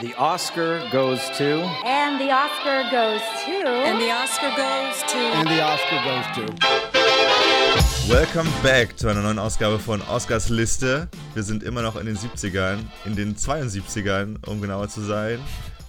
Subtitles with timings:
[0.00, 1.60] the Oscar goes to.
[1.84, 3.68] And the Oscar goes to.
[3.68, 5.18] And the Oscar goes to.
[5.18, 8.10] And the Oscar goes to.
[8.10, 11.08] Welcome back zu einer neuen Ausgabe von Oscars Liste.
[11.34, 15.38] Wir sind immer noch in den 70ern, in den 72ern, um genauer zu sein.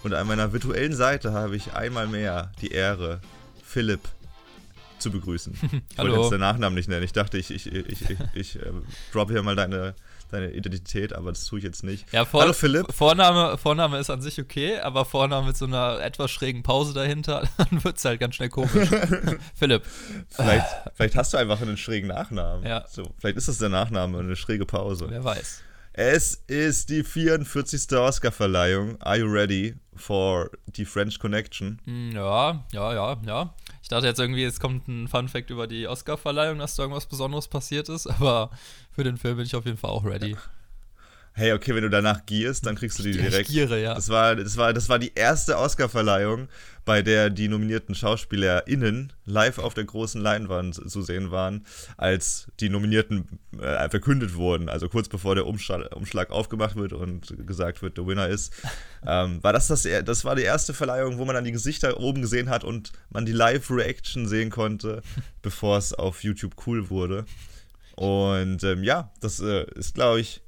[0.03, 3.21] Und an meiner virtuellen Seite habe ich einmal mehr die Ehre,
[3.63, 4.01] Philipp
[4.99, 5.53] zu begrüßen.
[5.53, 5.61] Ich
[5.97, 6.21] wollte Hallo.
[6.23, 7.03] jetzt den Nachnamen nicht nennen.
[7.03, 8.71] Ich dachte, ich, ich, ich, ich, ich äh,
[9.11, 9.95] droppe hier mal deine,
[10.31, 12.11] deine Identität, aber das tue ich jetzt nicht.
[12.11, 12.91] Ja, vor, Hallo Philipp.
[12.93, 17.47] Vorname, Vorname ist an sich okay, aber Vorname mit so einer etwas schrägen Pause dahinter,
[17.57, 18.89] dann wird es halt ganz schnell komisch.
[19.55, 19.83] Philipp.
[20.29, 22.65] Vielleicht, vielleicht hast du einfach einen schrägen Nachnamen.
[22.65, 22.85] Ja.
[22.87, 25.07] So, vielleicht ist das der Nachname, eine schräge Pause.
[25.09, 25.63] Wer weiß.
[25.93, 27.97] Es ist die 44.
[27.97, 29.01] Oscar-Verleihung.
[29.01, 31.81] Are you ready for the French Connection?
[31.85, 33.53] Hm, Ja, ja, ja, ja.
[33.81, 37.47] Ich dachte jetzt irgendwie, es kommt ein Fun-Fact über die Oscar-Verleihung, dass da irgendwas Besonderes
[37.49, 38.51] passiert ist, aber
[38.91, 40.37] für den Film bin ich auf jeden Fall auch ready.
[41.33, 43.49] Hey, okay, wenn du danach gierst, dann kriegst du die Ich direkt.
[43.49, 43.95] giere, ja.
[43.95, 46.49] Das war, das, war, das war die erste Oscar-Verleihung,
[46.83, 51.65] bei der die nominierten SchauspielerInnen live auf der großen Leinwand zu sehen waren,
[51.95, 54.67] als die Nominierten äh, verkündet wurden.
[54.67, 58.51] Also kurz bevor der Umschlag, Umschlag aufgemacht wird und gesagt wird, der Winner ist.
[59.07, 62.21] ähm, war das, das, das war die erste Verleihung, wo man dann die Gesichter oben
[62.21, 65.01] gesehen hat und man die Live-Reaction sehen konnte,
[65.41, 67.25] bevor es auf YouTube cool wurde.
[67.95, 70.41] Und ähm, ja, das äh, ist, glaube ich,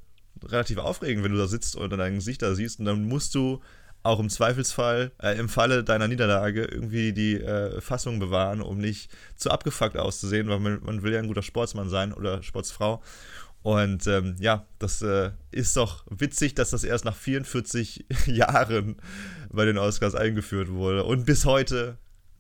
[0.46, 3.62] relativ aufregend, wenn du da sitzt und dein Gesicht da siehst und dann musst du
[4.04, 9.10] auch im Zweifelsfall, äh, im Falle deiner Niederlage irgendwie die äh, Fassung bewahren, um nicht
[9.38, 13.02] zu abgefuckt auszusehen, weil man, man will ja ein guter Sportsmann sein oder Sportsfrau.
[13.62, 18.98] Und ähm, ja, das äh, ist doch witzig, dass das erst nach 44 Jahren
[19.50, 21.98] bei den Oscars eingeführt wurde und bis heute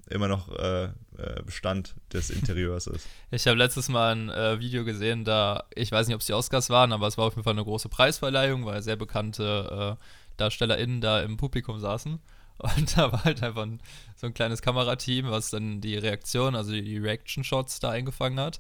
[0.09, 3.07] immer noch äh, äh, Bestand des Interieurs ist.
[3.31, 6.33] Ich habe letztes Mal ein äh, Video gesehen, da, ich weiß nicht, ob es die
[6.33, 10.03] Oscars waren, aber es war auf jeden Fall eine große Preisverleihung, weil sehr bekannte äh,
[10.37, 12.19] DarstellerInnen da im Publikum saßen.
[12.57, 13.79] Und da war halt einfach ein,
[14.15, 18.59] so ein kleines Kamerateam, was dann die Reaktion, also die Reaction-Shots da eingefangen hat.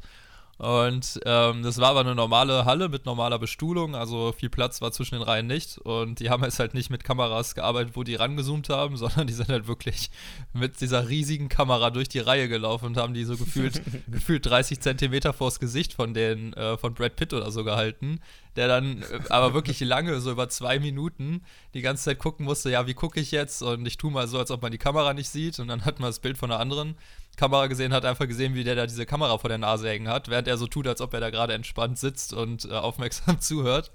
[0.57, 4.91] Und ähm, das war aber eine normale Halle mit normaler Bestuhlung, also viel Platz war
[4.91, 5.79] zwischen den Reihen nicht.
[5.79, 9.33] Und die haben jetzt halt nicht mit Kameras gearbeitet, wo die rangezoomt haben, sondern die
[9.33, 10.11] sind halt wirklich
[10.53, 14.79] mit dieser riesigen Kamera durch die Reihe gelaufen und haben die so gefühlt, gefühlt 30
[14.79, 18.19] Zentimeter vors Gesicht von den, äh, von Brad Pitt oder so gehalten,
[18.55, 21.41] der dann äh, aber wirklich lange, so über zwei Minuten,
[21.73, 23.63] die ganze Zeit gucken musste, ja, wie gucke ich jetzt?
[23.63, 25.59] Und ich tue mal so, als ob man die Kamera nicht sieht.
[25.59, 26.95] Und dann hat man das Bild von einer anderen
[27.37, 30.29] Kamera gesehen, hat einfach gesehen, wie der da diese Kamera vor der Nase hängen hat,
[30.29, 33.91] während er so tut, als ob er da gerade entspannt sitzt und äh, aufmerksam zuhört.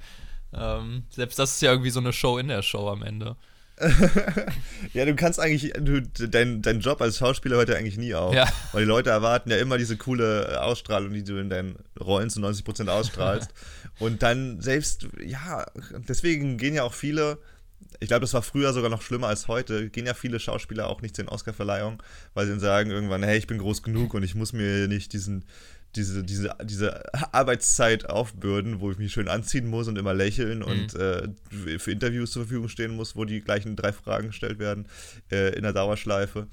[0.53, 3.37] Ähm, selbst das ist ja irgendwie so eine Show in der Show am Ende.
[4.93, 8.35] Ja, du kannst eigentlich, du, dein, dein Job als Schauspieler hört ja eigentlich nie auf.
[8.35, 8.49] Ja.
[8.73, 12.41] Weil die Leute erwarten ja immer diese coole Ausstrahlung, die du in deinen Rollen zu
[12.41, 13.51] 90% ausstrahlst.
[13.99, 15.67] Und dann selbst, ja,
[16.09, 17.39] deswegen gehen ja auch viele,
[18.01, 21.03] ich glaube, das war früher sogar noch schlimmer als heute, gehen ja viele Schauspieler auch
[21.03, 21.99] nicht zu den Oscarverleihungen,
[22.35, 25.13] weil sie dann sagen irgendwann, hey, ich bin groß genug und ich muss mir nicht
[25.13, 25.45] diesen
[25.97, 27.03] diese, diese, diese
[27.33, 31.29] Arbeitszeit aufbürden, wo ich mich schön anziehen muss und immer lächeln und äh,
[31.79, 34.87] für Interviews zur Verfügung stehen muss, wo die gleichen drei Fragen gestellt werden
[35.31, 36.47] äh, in der Dauerschleife.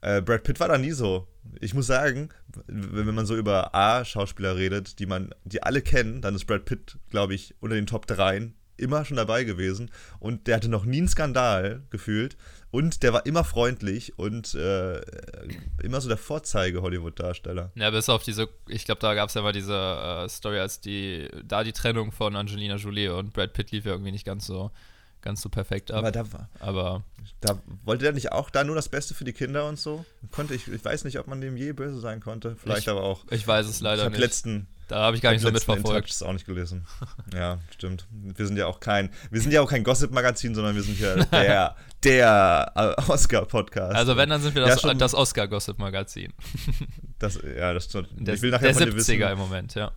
[0.00, 1.26] Äh, Brad Pitt war da nie so.
[1.60, 2.28] Ich muss sagen,
[2.66, 6.66] wenn, wenn man so über A-Schauspieler redet, die man, die alle kennen, dann ist Brad
[6.66, 9.90] Pitt, glaube ich, unter den Top 3 immer schon dabei gewesen
[10.20, 12.36] und der hatte noch nie einen Skandal gefühlt
[12.70, 15.00] und der war immer freundlich und äh,
[15.82, 17.72] immer so der Vorzeige-Hollywood-Darsteller.
[17.74, 20.80] Ja, bis auf diese, ich glaube, da gab es ja mal diese äh, Story, als
[20.80, 24.46] die, da die Trennung von Angelina Jolie und Brad Pitt lief ja irgendwie nicht ganz
[24.46, 24.70] so,
[25.22, 25.98] ganz so perfekt ab.
[26.04, 26.24] Aber da,
[26.60, 27.04] Aber
[27.40, 30.04] da wollte der nicht auch da nur das Beste für die Kinder und so?
[30.30, 32.56] Konnte ich, ich weiß nicht, ob man dem je böse sein konnte.
[32.56, 33.24] Vielleicht Ich- aber auch.
[33.30, 34.20] ich weiß es Ich leider habe nicht.
[34.20, 35.86] letzten, da habe ich gar nicht so mitverfolgt.
[36.08, 36.84] Intouchs auch nicht gelesen.
[37.34, 38.06] Ja, stimmt.
[38.10, 41.14] Wir sind ja auch kein, wir sind ja auch kein Gossip-Magazin, sondern wir sind ja
[41.24, 43.94] der, der äh, Oscar-Podcast.
[43.94, 46.32] Also wenn, dann sind wir Ja, das, schon- das Oscar-Gossip-Magazin.
[47.20, 48.10] Das, ja, das stimmt.
[48.14, 49.90] Der, ich will nachher der von dir 70er wissen, im Moment, ja.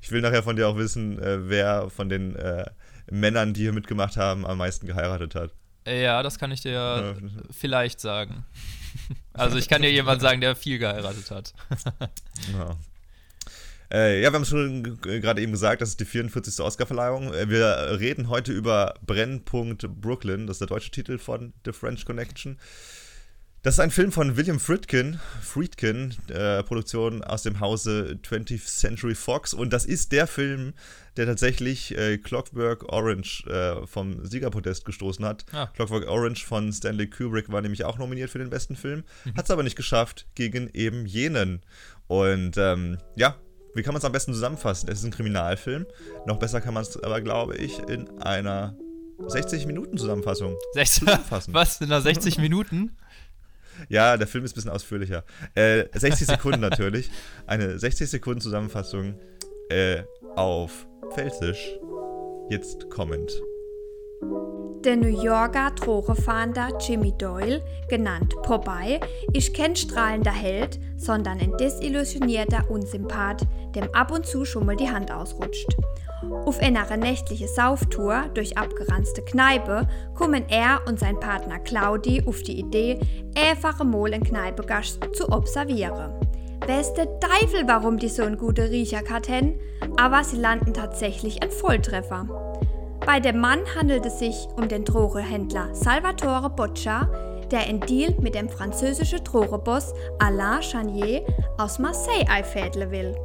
[0.00, 2.64] ich will nachher von dir auch wissen, äh, wer von den äh,
[3.10, 5.50] Männern, die hier mitgemacht haben, am meisten geheiratet hat.
[5.84, 7.14] Ja, das kann ich dir Ja.
[7.50, 8.44] vielleicht sagen.
[9.32, 11.52] Also ich kann dir jemand sagen, der viel geheiratet hat.
[12.52, 12.76] Ja.
[13.92, 16.64] Äh, ja, wir haben es schon gerade eben gesagt, das ist die 44.
[16.64, 17.32] Oscarverleihung.
[17.32, 22.04] Äh, Wir reden heute über Brennpunkt Brooklyn, das ist der deutsche Titel von The French
[22.04, 22.58] Connection.
[23.66, 29.16] Das ist ein Film von William Friedkin, Friedkin, äh, Produktion aus dem Hause 20th Century
[29.16, 29.52] Fox.
[29.54, 30.72] Und das ist der Film,
[31.16, 35.46] der tatsächlich äh, Clockwork Orange äh, vom Siegerpodest gestoßen hat.
[35.50, 35.66] Ah.
[35.74, 39.02] Clockwork Orange von Stanley Kubrick war nämlich auch nominiert für den besten Film,
[39.36, 41.60] hat es aber nicht geschafft gegen eben jenen.
[42.06, 43.34] Und ähm, ja,
[43.76, 44.88] wie kann man es am besten zusammenfassen?
[44.90, 45.86] Es ist ein Kriminalfilm.
[46.26, 48.76] Noch besser kann man es aber, glaube ich, in einer
[49.26, 50.56] 60 Minuten Zusammenfassung.
[50.74, 51.54] 60, Zusammenfassen.
[51.54, 52.96] was, in einer 60 Minuten?
[53.90, 55.22] Ja, der Film ist ein bisschen ausführlicher.
[55.54, 57.10] Äh, 60 Sekunden natürlich.
[57.46, 59.20] Eine 60 Sekunden Zusammenfassung
[59.68, 60.02] äh,
[60.34, 61.78] auf Pfälzisch.
[62.48, 63.30] Jetzt kommend.
[64.20, 69.00] Der New Yorker Drogefahnder Jimmy Doyle, genannt Popeye,
[69.32, 74.90] ist kein strahlender Held, sondern ein desillusionierter Unsympath, dem ab und zu schon mal die
[74.90, 75.76] Hand ausrutscht.
[76.44, 82.58] Auf einer nächtliche Sauftour durch abgeranzte Kneipe kommen er und sein Partner Claudi auf die
[82.58, 83.00] Idee,
[83.36, 86.14] einfache Mol in Kneipegast zu observieren.
[86.66, 89.58] Weiß der Teufel, warum die so einen guten Riecher hatten,
[89.96, 92.26] aber sie landen tatsächlich ein Volltreffer.
[93.06, 97.08] Bei dem Mann handelt es sich um den Drogehändler Salvatore Boccia,
[97.52, 101.24] der einen Deal mit dem französischen Drogeboss Alain Chanier
[101.56, 103.16] aus Marseille einfädeln will.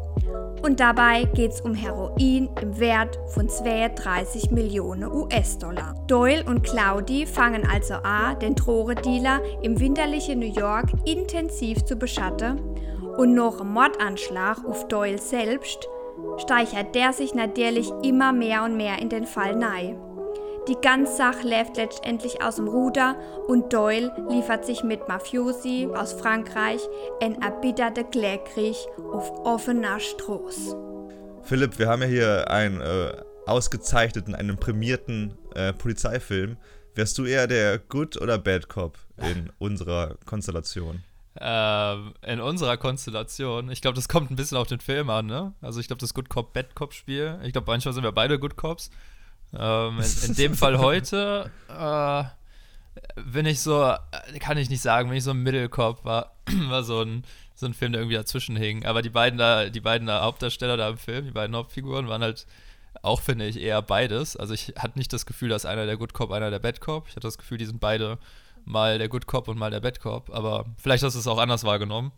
[0.62, 5.96] Und dabei geht es um Heroin im Wert von 32 Millionen US-Dollar.
[6.06, 12.62] Doyle und Claudi fangen also an, den Drogendealer im winterlichen New York intensiv zu beschatten
[13.18, 15.90] und nach einem Mordanschlag auf Doyle selbst
[16.38, 19.96] steichert der sich natürlich immer mehr und mehr in den Fall nahe.
[20.68, 23.16] Die ganze Sache läuft letztendlich aus dem Ruder
[23.48, 26.82] und Doyle liefert sich mit Mafiosi aus Frankreich
[27.20, 28.76] ein erbitterter Klägkrieg
[29.12, 30.78] auf offener Straße.
[31.42, 33.12] Philipp, wir haben ja hier einen äh,
[33.48, 36.58] ausgezeichneten, einen prämierten äh, Polizeifilm.
[36.94, 41.04] Wärst du eher der Good oder Bad Cop in unserer Konstellation?
[41.40, 45.54] Ähm, in unserer Konstellation, ich glaube, das kommt ein bisschen auf den Film an, ne?
[45.62, 48.38] Also ich glaube, das Good Cop, Bad Cop Spiel, ich glaube, manchmal sind wir beide
[48.38, 48.90] Good Cops.
[49.58, 52.24] Ähm, in, in, dem Fall heute äh,
[53.22, 56.36] bin ich so, äh, kann ich nicht sagen, wenn ich so ein Mittelkopf war,
[56.68, 57.24] war so ein,
[57.56, 58.86] so ein Film, der irgendwie dazwischen hing.
[58.86, 62.24] Aber die beiden da, die beiden da Hauptdarsteller da im Film, die beiden Hauptfiguren, waren
[62.24, 62.46] halt
[63.04, 64.36] auch, finde ich, eher beides.
[64.36, 67.08] Also ich hatte nicht das Gefühl, dass einer der Good Cop, einer der Bad Cop.
[67.08, 68.18] Ich hatte das Gefühl, die sind beide
[68.66, 70.30] mal der Good Cop und mal der Bad Cop.
[70.34, 72.12] Aber vielleicht hast du es auch anders wahrgenommen.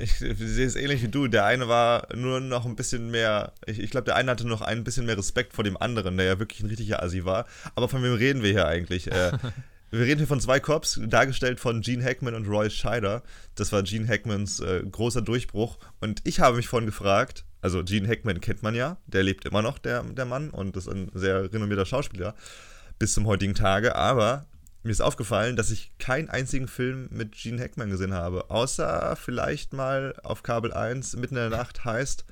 [0.00, 1.26] Ich, ich sehe es ähnlich wie du.
[1.26, 3.52] Der eine war nur noch ein bisschen mehr.
[3.66, 6.26] Ich, ich glaube, der eine hatte noch ein bisschen mehr Respekt vor dem anderen, der
[6.26, 7.46] ja wirklich ein richtiger Assi war.
[7.74, 9.10] Aber von wem reden wir hier eigentlich?
[9.10, 9.32] Äh,
[9.90, 13.22] wir reden hier von zwei Cops, dargestellt von Gene Hackman und Roy Scheider.
[13.56, 15.78] Das war Gene Hackmans äh, großer Durchbruch.
[16.00, 19.62] Und ich habe mich vorhin gefragt, also Gene Hackman kennt man ja, der lebt immer
[19.62, 22.36] noch, der, der Mann, und ist ein sehr renommierter Schauspieler
[23.00, 23.96] bis zum heutigen Tage.
[23.96, 24.46] Aber
[24.88, 29.72] mir ist aufgefallen, dass ich keinen einzigen Film mit Gene Hackman gesehen habe, außer vielleicht
[29.72, 32.24] mal auf Kabel 1 mitten in der Nacht heißt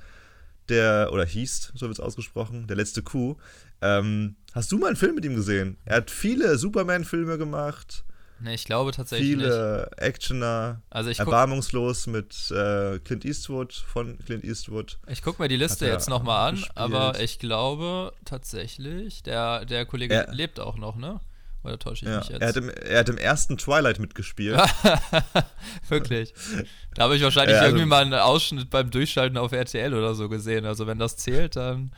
[0.69, 3.37] der, oder hieß, so wird es ausgesprochen, der letzte Kuh.
[3.81, 5.77] Ähm, hast du mal einen Film mit ihm gesehen?
[5.85, 8.05] Er hat viele Superman-Filme gemacht.
[8.39, 10.03] Ne, ich glaube tatsächlich Viele nicht.
[10.03, 14.99] Actioner, also ich erbarmungslos mit äh, Clint Eastwood, von Clint Eastwood.
[15.07, 16.77] Ich gucke mir die Liste jetzt nochmal an, gespielt.
[16.77, 21.21] aber ich glaube tatsächlich, der, der Kollege er, lebt auch noch, ne?
[21.67, 22.41] Oder täusche ich ja, mich jetzt?
[22.41, 24.57] Er hat, im, er hat im ersten Twilight mitgespielt.
[25.89, 26.33] Wirklich.
[26.95, 30.15] Da habe ich wahrscheinlich ja, also, irgendwie mal einen Ausschnitt beim Durchschalten auf RTL oder
[30.15, 30.65] so gesehen.
[30.65, 31.91] Also wenn das zählt, dann.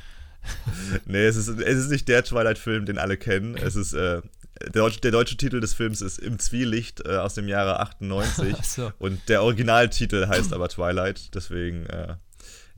[1.05, 3.57] nee, es ist, es ist nicht der Twilight-Film, den alle kennen.
[3.57, 3.93] Es ist.
[3.93, 4.23] Äh,
[4.61, 8.57] der, deutsche, der deutsche Titel des Films ist Im Zwielicht äh, aus dem Jahre 98.
[8.63, 8.91] so.
[8.99, 11.35] Und der Originaltitel heißt aber Twilight.
[11.35, 11.87] Deswegen.
[11.87, 12.15] Äh,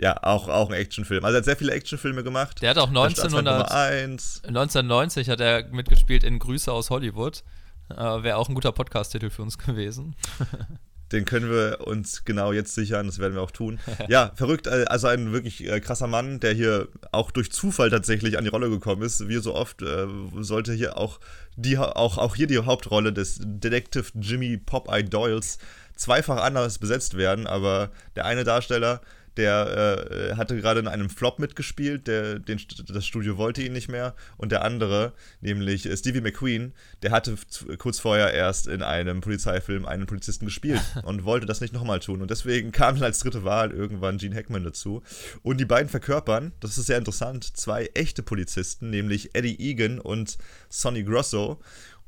[0.01, 1.25] ja, auch, auch ein Actionfilm.
[1.25, 2.63] Also er hat sehr viele Actionfilme gemacht.
[2.63, 7.45] Der hat auch 1900, 1990 hat er mitgespielt in Grüße aus Hollywood.
[7.91, 10.17] Äh, Wäre auch ein guter Podcast-Titel für uns gewesen.
[11.13, 13.81] Den können wir uns genau jetzt sichern, das werden wir auch tun.
[14.09, 18.39] Ja, verrückt, äh, also ein wirklich äh, krasser Mann, der hier auch durch Zufall tatsächlich
[18.39, 19.29] an die Rolle gekommen ist.
[19.29, 20.07] Wie so oft äh,
[20.39, 21.21] sollte hier auch,
[21.57, 25.59] die, auch, auch hier die Hauptrolle des Detective Jimmy Popeye Doyles
[25.97, 29.03] zweifach anders besetzt werden, aber der eine Darsteller
[29.41, 33.89] der äh, hatte gerade in einem Flop mitgespielt, der, den, das Studio wollte ihn nicht
[33.89, 34.15] mehr.
[34.37, 37.37] Und der andere, nämlich Stevie McQueen, der hatte
[37.79, 42.21] kurz vorher erst in einem Polizeifilm einen Polizisten gespielt und wollte das nicht nochmal tun.
[42.21, 45.03] Und deswegen kam dann als dritte Wahl irgendwann Gene Hackman dazu.
[45.43, 50.37] Und die beiden verkörpern, das ist sehr interessant, zwei echte Polizisten, nämlich Eddie Egan und
[50.69, 51.61] Sonny Grosso.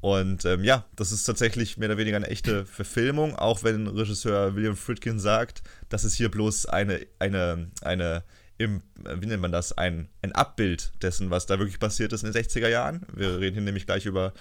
[0.03, 4.57] Und ähm, ja, das ist tatsächlich mehr oder weniger eine echte Verfilmung, auch wenn Regisseur
[4.57, 8.25] William Friedkin sagt, dass es hier bloß eine, eine, eine,
[8.59, 12.33] im, wie nennt man das, ein, ein Abbild dessen, was da wirklich passiert ist in
[12.33, 13.07] den 60er Jahren.
[13.15, 14.33] Wir reden hier nämlich gleich über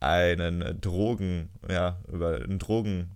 [0.00, 3.12] einen Drogen, ja, über einen Drogen,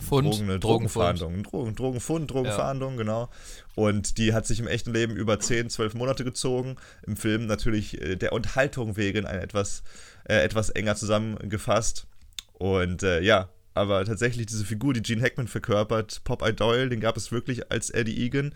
[0.00, 1.42] Fund, Drogen, Drogenfahndung.
[1.42, 2.98] Drogen, Drogenfund, Drogenfahndung, ja.
[2.98, 3.30] genau.
[3.74, 6.76] Und die hat sich im echten Leben über 10, 12 Monate gezogen.
[7.06, 9.82] Im Film natürlich äh, der Unterhaltung wegen ein etwas
[10.24, 12.06] äh, etwas enger zusammengefasst.
[12.54, 17.16] Und äh, ja, aber tatsächlich diese Figur, die Gene Hackman verkörpert, Popeye Doyle, den gab
[17.16, 18.54] es wirklich als Eddie Egan.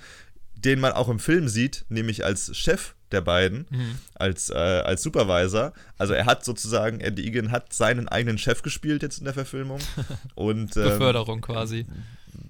[0.66, 3.98] Den man auch im Film sieht, nämlich als Chef der beiden, mhm.
[4.14, 5.72] als, äh, als Supervisor.
[5.96, 9.78] Also er hat sozusagen, Eddie Egan hat seinen eigenen Chef gespielt jetzt in der Verfilmung.
[10.34, 11.86] Und, ähm, Beförderung quasi.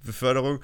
[0.02, 0.60] Beförderung.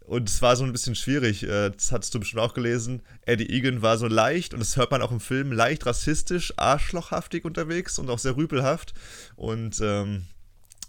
[0.00, 3.02] Und es war so ein bisschen schwierig, äh, das hattest du bestimmt auch gelesen.
[3.26, 7.44] Eddie Egan war so leicht, und das hört man auch im Film, leicht rassistisch, arschlochhaftig
[7.44, 8.92] unterwegs und auch sehr rüpelhaft.
[9.36, 10.24] Und ähm,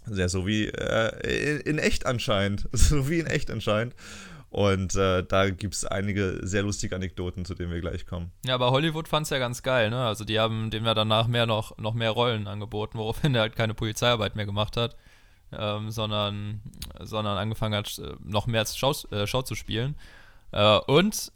[0.06, 2.68] sehr so wie äh, in echt anscheinend.
[2.72, 3.94] So wie in echt anscheinend.
[4.50, 8.32] Und äh, da gibt es einige sehr lustige Anekdoten, zu denen wir gleich kommen.
[8.44, 10.04] Ja, aber Hollywood fand es ja ganz geil, ne?
[10.04, 13.54] Also die haben dem ja danach mehr noch, noch mehr Rollen angeboten, woraufhin er halt
[13.54, 14.96] keine Polizeiarbeit mehr gemacht hat,
[15.52, 16.62] ähm, sondern,
[16.98, 19.94] sondern angefangen hat, äh, noch mehr als Schau, äh, Schau zu spielen.
[20.50, 21.30] Äh, und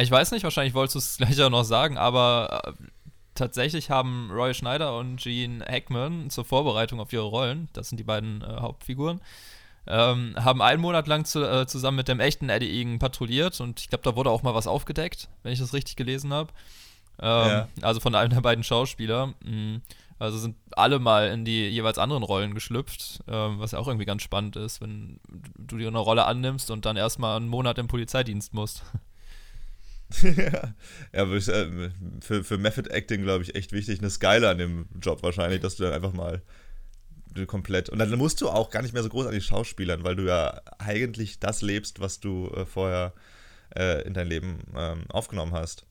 [0.00, 2.72] ich weiß nicht, wahrscheinlich wolltest du es gleich auch noch sagen, aber äh,
[3.34, 8.04] tatsächlich haben Roy Schneider und Gene Hackman zur Vorbereitung auf ihre Rollen, das sind die
[8.04, 9.20] beiden äh, Hauptfiguren,
[9.86, 13.80] ähm, haben einen Monat lang zu, äh, zusammen mit dem echten Eddie Egan patrouilliert und
[13.80, 16.52] ich glaube, da wurde auch mal was aufgedeckt, wenn ich das richtig gelesen habe.
[17.20, 17.68] Ähm, ja.
[17.82, 19.34] Also von einem der beiden Schauspieler.
[19.44, 19.82] Mhm.
[20.18, 24.06] Also sind alle mal in die jeweils anderen Rollen geschlüpft, ähm, was ja auch irgendwie
[24.06, 25.20] ganz spannend ist, wenn
[25.58, 28.82] du dir eine Rolle annimmst und dann erstmal einen Monat im Polizeidienst musst.
[30.22, 30.72] ja,
[31.12, 31.90] aber äh,
[32.22, 34.00] für, für Method Acting, glaube ich, echt wichtig.
[34.00, 36.42] Eine an dem Job wahrscheinlich, dass du dann einfach mal
[37.44, 37.90] komplett.
[37.90, 40.22] Und dann musst du auch gar nicht mehr so groß an die Schauspielern, weil du
[40.22, 43.12] ja eigentlich das lebst, was du äh, vorher
[43.76, 45.84] äh, in dein Leben ähm, aufgenommen hast.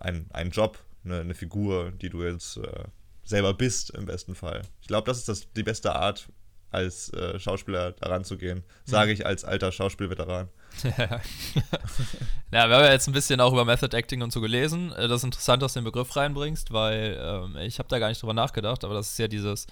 [0.00, 2.84] Ein, ein Job, eine, eine Figur, die du jetzt äh,
[3.24, 4.62] selber bist, im besten Fall.
[4.80, 6.28] Ich glaube, das ist das, die beste Art,
[6.70, 8.62] als äh, Schauspieler daran zu gehen.
[8.84, 10.48] Sage ich als alter Schauspielveteran.
[10.84, 11.20] ja,
[12.50, 14.92] wir haben ja jetzt ein bisschen auch über Method Acting und so gelesen.
[14.92, 18.08] Äh, das ist interessant, dass du den Begriff reinbringst, weil ähm, ich habe da gar
[18.08, 19.66] nicht drüber nachgedacht, aber das ist ja dieses,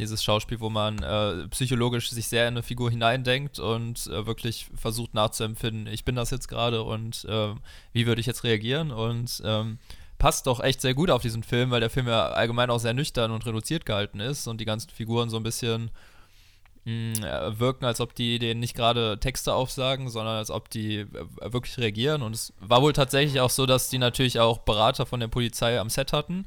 [0.00, 4.68] dieses Schauspiel, wo man äh, psychologisch sich sehr in eine Figur hineindenkt und äh, wirklich
[4.74, 7.54] versucht nachzuempfinden, ich bin das jetzt gerade und äh,
[7.92, 9.78] wie würde ich jetzt reagieren und ähm,
[10.18, 12.94] passt doch echt sehr gut auf diesen Film, weil der Film ja allgemein auch sehr
[12.94, 15.90] nüchtern und reduziert gehalten ist und die ganzen Figuren so ein bisschen
[16.84, 21.06] mh, wirken, als ob die denen nicht gerade Texte aufsagen, sondern als ob die
[21.40, 22.22] wirklich reagieren.
[22.22, 25.78] Und es war wohl tatsächlich auch so, dass die natürlich auch Berater von der Polizei
[25.80, 26.46] am Set hatten.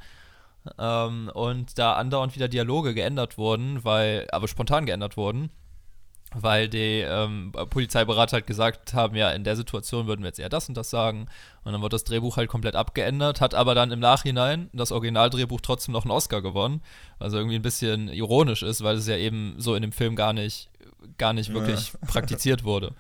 [0.78, 5.50] Ähm, und da andauernd wieder Dialoge geändert wurden, weil, aber spontan geändert wurden,
[6.34, 10.50] weil die ähm, Polizeiberater halt gesagt haben, ja, in der Situation würden wir jetzt eher
[10.50, 11.28] das und das sagen.
[11.64, 15.62] Und dann wird das Drehbuch halt komplett abgeändert, hat aber dann im Nachhinein das Originaldrehbuch
[15.62, 16.82] trotzdem noch einen Oscar gewonnen.
[17.20, 20.34] Also irgendwie ein bisschen ironisch ist, weil es ja eben so in dem Film gar
[20.34, 20.70] nicht,
[21.18, 22.00] gar nicht wirklich ja.
[22.08, 22.94] praktiziert wurde.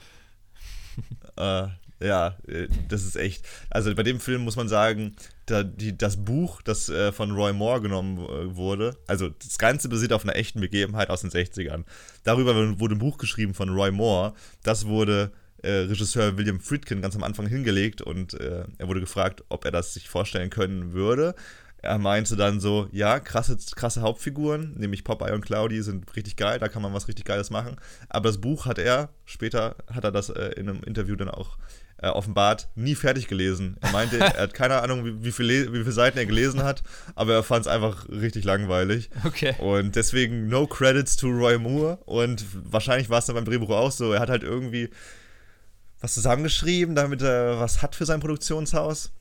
[1.36, 1.70] Äh,
[2.03, 3.45] ja, äh, das ist echt.
[3.69, 7.53] Also bei dem Film muss man sagen, da, die, das Buch, das äh, von Roy
[7.53, 11.83] Moore genommen äh, wurde, also das Ganze basiert auf einer echten Begebenheit aus den 60ern.
[12.24, 14.33] Darüber wurde ein Buch geschrieben von Roy Moore.
[14.63, 15.31] Das wurde
[15.62, 19.72] äh, Regisseur William Friedkin ganz am Anfang hingelegt und äh, er wurde gefragt, ob er
[19.72, 21.36] das sich vorstellen können würde.
[21.81, 26.57] Er meinte dann so, ja, krasse, krasse Hauptfiguren, nämlich Popeye und Cloudy sind richtig geil,
[26.57, 27.75] da kann man was richtig Geiles machen.
[28.07, 31.57] Aber das Buch hat er, später hat er das äh, in einem Interview dann auch
[31.57, 33.77] äh, offenbart nie fertig gelesen.
[33.81, 36.83] Er meinte, er hat keine Ahnung, wie, wie, viele, wie viele Seiten er gelesen hat,
[37.15, 39.09] aber er fand es einfach richtig langweilig.
[39.25, 39.55] Okay.
[39.59, 42.00] Und deswegen no credits to Roy Moore.
[42.05, 44.12] Und wahrscheinlich war es dann beim Drehbuch auch so.
[44.12, 44.89] Er hat halt irgendwie
[46.01, 49.13] was zusammengeschrieben, damit er was hat für sein Produktionshaus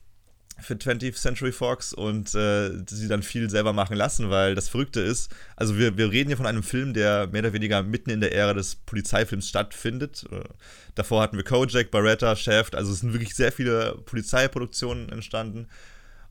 [0.63, 5.01] für 20th Century Fox und äh, sie dann viel selber machen lassen, weil das Verrückte
[5.01, 8.21] ist, also wir, wir reden hier von einem Film, der mehr oder weniger mitten in
[8.21, 10.25] der Ära des Polizeifilms stattfindet.
[10.31, 10.43] Äh,
[10.95, 15.67] davor hatten wir Kojak, Barretta, Shaft, also es sind wirklich sehr viele Polizeiproduktionen entstanden.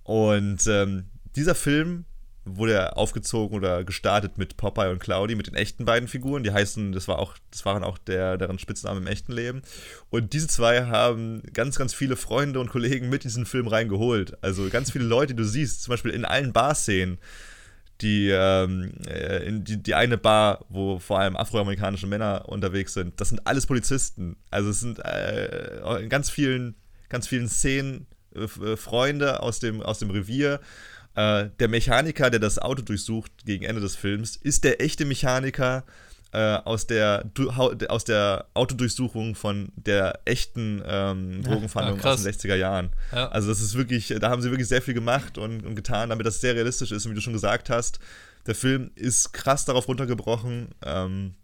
[0.04, 1.04] Und ähm,
[1.36, 2.04] dieser Film
[2.44, 6.42] wurde er aufgezogen oder gestartet mit Popeye und Cloudy, mit den echten beiden Figuren.
[6.42, 9.62] Die heißen, das war auch, das waren auch der, deren Spitzname im echten Leben.
[10.11, 14.42] Und diese zwei haben ganz, ganz viele Freunde und Kollegen mit diesen Film reingeholt.
[14.42, 17.18] Also ganz viele Leute, die du siehst, zum Beispiel in allen Bar-Szenen.
[18.00, 23.28] Die, ähm, äh, die, die eine Bar, wo vor allem afroamerikanische Männer unterwegs sind, das
[23.28, 24.37] sind alles Polizisten.
[24.50, 26.75] Also es sind äh, in ganz vielen,
[27.08, 30.58] ganz vielen Szenen äh, Freunde aus dem, aus dem Revier
[31.14, 35.85] äh, der Mechaniker, der das Auto durchsucht gegen Ende des Films, ist der echte Mechaniker
[36.33, 37.31] äh, aus, der,
[37.88, 42.90] aus der Autodurchsuchung von der echten ähm, Drogenfahndung ja, aus den 60er Jahren.
[43.12, 43.28] Ja.
[43.28, 46.26] Also das ist wirklich, da haben sie wirklich sehr viel gemacht und, und getan, damit
[46.26, 47.04] das sehr realistisch ist.
[47.04, 47.99] Und wie du schon gesagt hast,
[48.47, 51.35] der Film ist krass darauf runtergebrochen, ähm,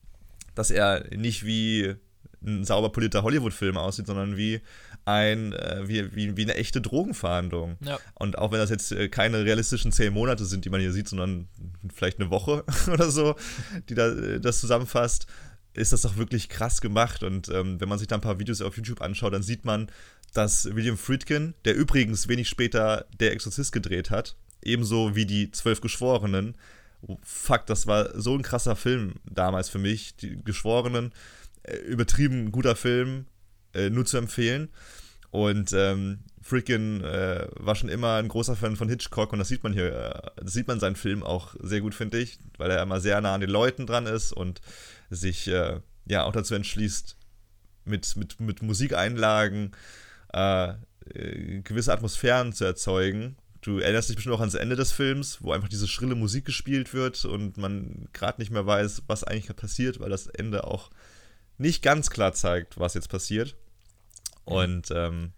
[0.54, 1.94] dass er nicht wie
[2.44, 4.60] ein sauber polierter Hollywood-Film aussieht, sondern wie
[5.04, 7.76] ein, äh, wie, wie, wie eine echte Drogenverhandlung.
[7.80, 7.98] Ja.
[8.14, 11.08] Und auch wenn das jetzt äh, keine realistischen zehn Monate sind, die man hier sieht,
[11.08, 11.48] sondern
[11.94, 13.34] vielleicht eine Woche oder so,
[13.88, 15.26] die da, äh, das zusammenfasst,
[15.74, 17.22] ist das doch wirklich krass gemacht.
[17.22, 19.90] Und ähm, wenn man sich da ein paar Videos auf YouTube anschaut, dann sieht man,
[20.34, 25.80] dass William Friedkin, der übrigens wenig später Der Exorzist gedreht hat, ebenso wie die Zwölf
[25.80, 26.56] Geschworenen,
[27.22, 30.16] fuck, das war so ein krasser Film damals für mich.
[30.16, 31.12] Die Geschworenen,
[31.86, 33.26] übertrieben guter Film,
[33.74, 34.68] äh, nur zu empfehlen.
[35.30, 39.62] Und ähm, Friedkin äh, war schon immer ein großer Fan von Hitchcock und das sieht
[39.62, 42.70] man hier, äh, das sieht man in seinen Filmen auch sehr gut, finde ich, weil
[42.70, 44.62] er immer sehr nah an den Leuten dran ist und
[45.10, 47.16] sich äh, ja auch dazu entschließt,
[47.84, 49.72] mit, mit, mit Musikeinlagen
[50.32, 50.70] äh,
[51.14, 53.36] äh, gewisse Atmosphären zu erzeugen.
[53.60, 56.94] Du erinnerst dich bestimmt auch ans Ende des Films, wo einfach diese schrille Musik gespielt
[56.94, 60.90] wird und man gerade nicht mehr weiß, was eigentlich passiert, weil das Ende auch
[61.58, 63.56] nicht ganz klar zeigt, was jetzt passiert.
[64.44, 65.32] Und ähm,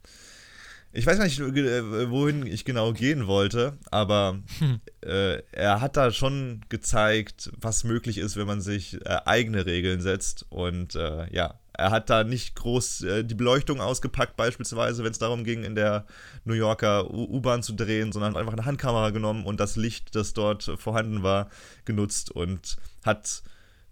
[0.93, 4.81] ich weiß nicht, äh, wohin ich genau gehen wollte, aber hm.
[5.03, 10.01] äh, er hat da schon gezeigt, was möglich ist, wenn man sich äh, eigene Regeln
[10.01, 10.47] setzt.
[10.49, 15.19] Und äh, ja, er hat da nicht groß äh, die Beleuchtung ausgepackt, beispielsweise, wenn es
[15.19, 16.07] darum ging, in der
[16.45, 20.33] New Yorker U-Bahn zu drehen, sondern hat einfach eine Handkamera genommen und das Licht, das
[20.33, 21.51] dort vorhanden war,
[21.85, 23.43] genutzt und hat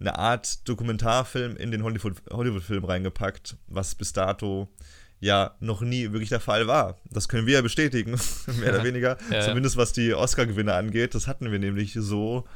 [0.01, 4.69] eine Art Dokumentarfilm in den Hollywood-Film Hollywood reingepackt, was bis dato
[5.21, 6.99] ja noch nie wirklich der Fall war.
[7.11, 8.13] Das können wir ja bestätigen,
[8.61, 9.19] mehr oder weniger.
[9.31, 11.15] ja, Zumindest was die Oscar-Gewinne angeht.
[11.15, 12.47] Das hatten wir nämlich so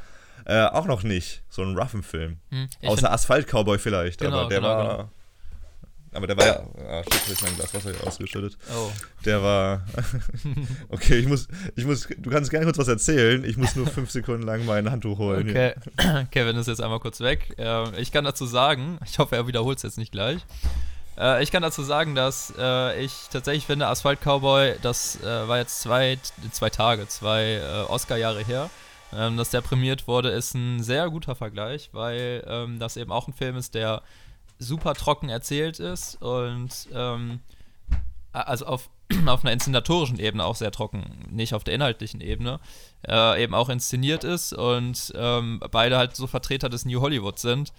[0.45, 1.43] äh, auch noch nicht.
[1.49, 2.39] So einen roughen Film.
[2.51, 4.21] Hm, Außer Asphalt-Cowboy vielleicht.
[4.21, 4.97] Genau, aber der genau, war.
[4.97, 5.11] Genau.
[6.15, 6.63] Aber der war ja.
[6.89, 8.59] Ah, shit, ich mein Glas Wasser ausgeschüttet.
[8.75, 8.91] Oh.
[9.25, 9.87] Der war.
[10.91, 12.07] okay, ich muss, ich muss.
[12.19, 13.45] Du kannst gerne kurz was erzählen.
[13.45, 15.49] Ich muss nur fünf Sekunden lang mein Handtuch holen.
[15.49, 15.75] Okay.
[16.31, 17.55] Kevin ist jetzt einmal kurz weg.
[17.57, 20.41] Ähm, ich kann dazu sagen, ich hoffe, er wiederholt es jetzt nicht gleich.
[21.19, 25.59] Äh, ich kann dazu sagen, dass äh, ich tatsächlich finde, Asphalt Cowboy, das äh, war
[25.59, 26.19] jetzt zwei,
[26.51, 28.71] zwei Tage, zwei äh, Oscar-Jahre her.
[29.15, 33.29] Ähm, dass der prämiert wurde, ist ein sehr guter Vergleich, weil ähm, das eben auch
[33.29, 34.01] ein Film ist, der
[34.63, 37.41] super trocken erzählt ist und ähm,
[38.33, 38.91] also auf,
[39.27, 42.61] auf einer inszenatorischen Ebene auch sehr trocken, nicht auf der inhaltlichen Ebene,
[43.07, 47.73] äh, eben auch inszeniert ist und ähm, beide halt so Vertreter des New Hollywood sind.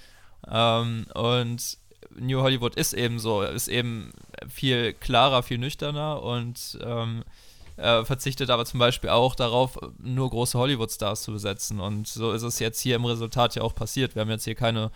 [0.50, 1.78] Ähm, und
[2.20, 4.12] New Hollywood ist eben so, ist eben
[4.48, 7.24] viel klarer, viel nüchterner und ähm,
[7.78, 11.80] äh, verzichtet aber zum Beispiel auch darauf, nur große Hollywood-Stars zu besetzen.
[11.80, 14.16] Und so ist es jetzt hier im Resultat ja auch passiert.
[14.16, 14.92] Wir haben jetzt hier keine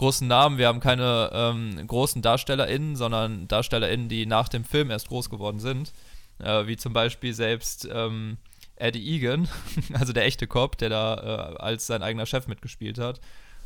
[0.00, 5.08] großen Namen, wir haben keine ähm, großen DarstellerInnen, sondern DarstellerInnen, die nach dem Film erst
[5.08, 5.92] groß geworden sind.
[6.38, 8.38] Äh, wie zum Beispiel selbst ähm,
[8.76, 9.46] Eddie Egan,
[9.92, 13.20] also der echte Cop, der da äh, als sein eigener Chef mitgespielt hat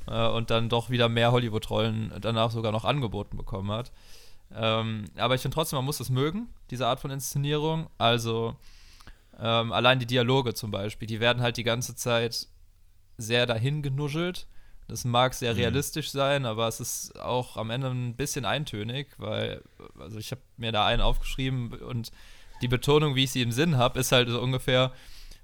[0.08, 3.92] äh, und dann doch wieder mehr Hollywood-Rollen danach sogar noch angeboten bekommen hat.
[4.52, 7.86] Ähm, aber ich finde trotzdem, man muss es mögen, diese Art von Inszenierung.
[7.96, 8.56] Also
[9.38, 12.48] ähm, allein die Dialoge zum Beispiel, die werden halt die ganze Zeit
[13.18, 14.48] sehr dahin genuschelt.
[14.88, 15.60] Das mag sehr mhm.
[15.60, 19.62] realistisch sein, aber es ist auch am Ende ein bisschen eintönig, weil,
[19.98, 22.10] also ich habe mir da einen aufgeschrieben und
[22.62, 24.92] die Betonung, wie ich sie im Sinn habe, ist halt so ungefähr,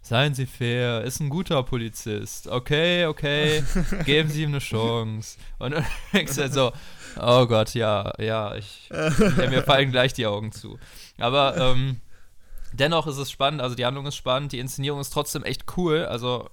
[0.02, 2.48] Seien Sie fair, ist ein guter Polizist.
[2.48, 3.62] Okay, okay,
[4.06, 5.36] geben Sie ihm eine Chance.
[5.58, 6.72] Und dann denkst du halt so,
[7.20, 10.78] oh Gott, ja, ja, ich, ja, mir fallen gleich die Augen zu.
[11.18, 12.00] Aber ähm,
[12.72, 16.06] dennoch ist es spannend, also die Handlung ist spannend, die Inszenierung ist trotzdem echt cool.
[16.06, 16.48] Also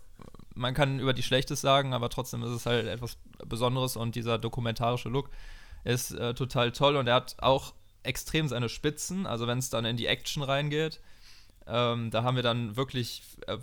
[0.58, 4.38] man kann über die Schlechtes sagen, aber trotzdem ist es halt etwas Besonderes und dieser
[4.38, 5.30] dokumentarische Look
[5.84, 9.86] ist äh, total toll und er hat auch extrem seine Spitzen, also wenn es dann
[9.86, 11.00] in die Action reingeht
[11.68, 13.58] ähm, da haben wir dann wirklich, äh,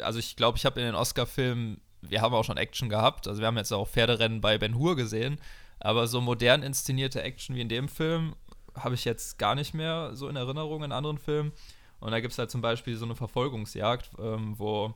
[0.00, 3.40] also ich glaube, ich habe in den Oscar-Filmen, wir haben auch schon Action gehabt, also
[3.40, 5.40] wir haben jetzt auch Pferderennen bei Ben Hur gesehen,
[5.80, 8.36] aber so modern inszenierte Action wie in dem Film
[8.76, 11.52] habe ich jetzt gar nicht mehr so in Erinnerung in anderen Filmen.
[11.98, 14.94] Und da gibt es halt zum Beispiel so eine Verfolgungsjagd, ähm, wo,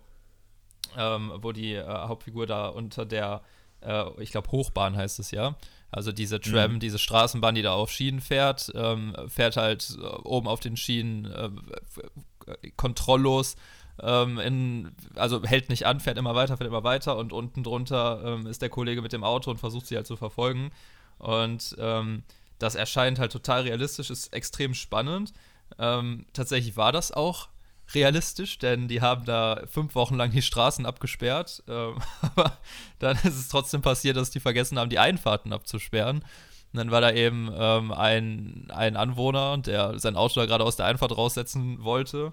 [0.96, 3.42] ähm, wo die äh, Hauptfigur da unter der,
[3.80, 5.56] äh, ich glaube, Hochbahn heißt es ja,
[5.90, 6.80] also diese Tram, mhm.
[6.80, 11.26] diese Straßenbahn, die da auf Schienen fährt, ähm, fährt halt äh, oben auf den Schienen
[11.26, 13.56] äh, kontrolllos.
[14.00, 18.22] Ähm, in, also hält nicht an, fährt immer weiter, fährt immer weiter und unten drunter
[18.24, 20.70] ähm, ist der Kollege mit dem Auto und versucht sie halt zu verfolgen.
[21.18, 22.22] Und ähm,
[22.58, 25.34] das erscheint halt total realistisch, ist extrem spannend.
[25.78, 27.48] Ähm, tatsächlich war das auch
[27.94, 31.62] realistisch, denn die haben da fünf Wochen lang die Straßen abgesperrt.
[31.72, 32.58] Ähm, aber
[32.98, 36.18] dann ist es trotzdem passiert, dass die vergessen haben, die Einfahrten abzusperren.
[36.18, 40.76] Und dann war da eben ähm, ein, ein Anwohner, der sein Auto da gerade aus
[40.76, 42.32] der Einfahrt raussetzen wollte.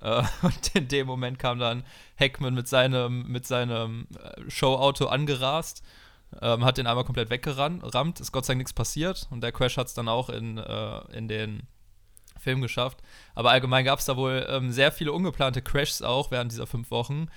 [0.00, 1.84] Äh, und in dem Moment kam dann
[2.16, 5.82] Heckman mit seinem, mit seinem äh, Showauto angerast,
[6.40, 9.76] ähm, hat den einmal komplett weggerammt, ist Gott sei Dank nichts passiert und der Crash
[9.76, 11.62] hat es dann auch in, äh, in den
[12.42, 12.98] Film geschafft.
[13.34, 16.90] Aber allgemein gab es da wohl ähm, sehr viele ungeplante Crashs auch während dieser fünf
[16.90, 17.28] Wochen,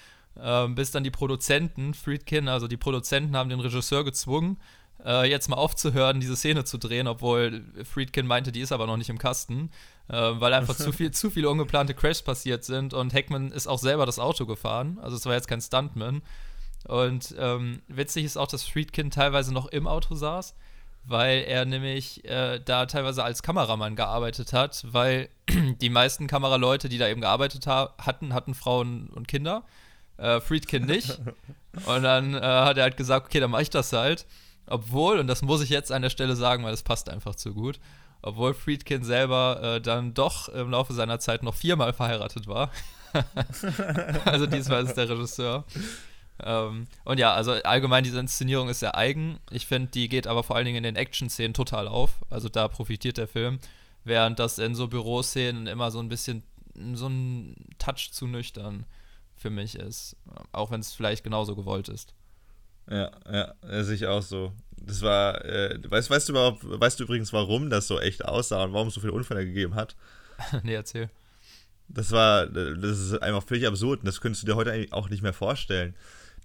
[0.41, 4.57] ähm, bis dann die Produzenten, Friedkin, also die Produzenten haben den Regisseur gezwungen,
[5.05, 8.97] äh, jetzt mal aufzuhören, diese Szene zu drehen, obwohl Friedkin meinte, die ist aber noch
[8.97, 9.69] nicht im Kasten,
[10.07, 13.79] äh, weil einfach zu, viel, zu viele ungeplante Crashs passiert sind und Hackman ist auch
[13.79, 14.97] selber das Auto gefahren.
[15.01, 16.21] Also es war jetzt kein Stuntman.
[16.87, 20.55] Und ähm, witzig ist auch, dass Friedkin teilweise noch im Auto saß,
[21.07, 26.97] weil er nämlich äh, da teilweise als Kameramann gearbeitet hat, weil die meisten Kameraleute, die
[26.97, 29.63] da eben gearbeitet ha hatten, hatten Frauen und Kinder.
[30.17, 31.19] Äh, Friedkin nicht.
[31.85, 34.25] und dann äh, hat er halt gesagt, okay, dann mache ich das halt.
[34.67, 37.53] Obwohl, und das muss ich jetzt an der Stelle sagen, weil es passt einfach zu
[37.53, 37.79] gut,
[38.21, 42.71] obwohl Friedkin selber äh, dann doch im Laufe seiner Zeit noch viermal verheiratet war.
[44.25, 45.65] also diesmal ist der Regisseur.
[46.43, 49.39] Ähm, und ja, also allgemein diese Inszenierung ist sehr eigen.
[49.51, 52.19] Ich finde, die geht aber vor allen Dingen in den Action-Szenen total auf.
[52.29, 53.59] Also da profitiert der Film.
[54.03, 56.43] Während das in so Büroszenen immer so ein bisschen
[56.93, 58.85] so ein Touch zu nüchtern
[59.35, 60.17] für mich ist.
[60.51, 62.13] Auch wenn es vielleicht genauso gewollt ist.
[62.89, 64.51] Ja, ja, sehe ich auch so.
[64.77, 68.65] Das war, äh, weißt, weißt du überhaupt, weißt du übrigens, warum das so echt aussah
[68.65, 69.95] und warum es so viele Unfälle gegeben hat?
[70.63, 71.09] nee, erzähl.
[71.87, 75.09] Das war, das ist einfach völlig absurd und das könntest du dir heute eigentlich auch
[75.09, 75.95] nicht mehr vorstellen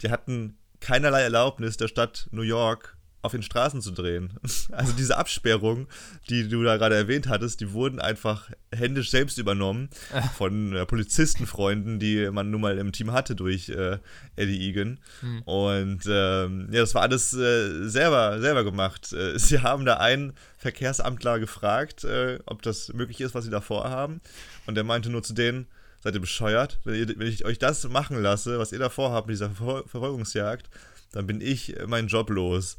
[0.02, 4.32] die hatten keinerlei Erlaubnis der Stadt New York auf den Straßen zu drehen.
[4.72, 5.88] Also diese Absperrung,
[6.28, 9.90] die du da gerade erwähnt hattest, die wurden einfach händisch selbst übernommen
[10.36, 13.98] von äh, Polizistenfreunden, die man nun mal im Team hatte durch äh,
[14.36, 15.00] Eddie Egan.
[15.20, 15.42] Hm.
[15.42, 19.12] Und ähm, ja, das war alles äh, selber, selber gemacht.
[19.12, 23.60] Äh, sie haben da einen Verkehrsamtler gefragt, äh, ob das möglich ist, was sie da
[23.60, 24.20] vorhaben.
[24.66, 25.66] Und der meinte nur zu denen,
[26.02, 26.80] seid ihr bescheuert?
[26.84, 29.84] Wenn, ihr, wenn ich euch das machen lasse, was ihr da vorhabt mit dieser Ver
[29.86, 30.68] Verfolgungsjagd,
[31.12, 32.78] dann bin ich meinen Job los.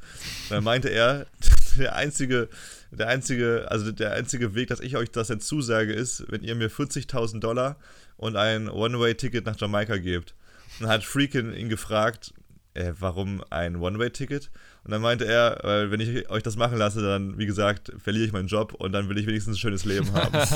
[0.49, 1.27] Dann meinte er,
[1.77, 2.49] der einzige,
[2.91, 6.55] der einzige, also der einzige Weg, dass ich euch das jetzt zusage, ist, wenn ihr
[6.55, 7.77] mir 40.000 Dollar
[8.17, 10.35] und ein One-Way-Ticket nach Jamaika gebt.
[10.79, 12.33] Dann hat Freakin ihn gefragt,
[12.73, 14.49] äh, warum ein One-Way-Ticket?
[14.83, 18.25] Und dann meinte er, weil wenn ich euch das machen lasse, dann, wie gesagt, verliere
[18.25, 20.33] ich meinen Job und dann will ich wenigstens ein schönes Leben haben.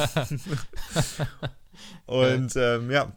[2.06, 3.12] Und ähm, ja,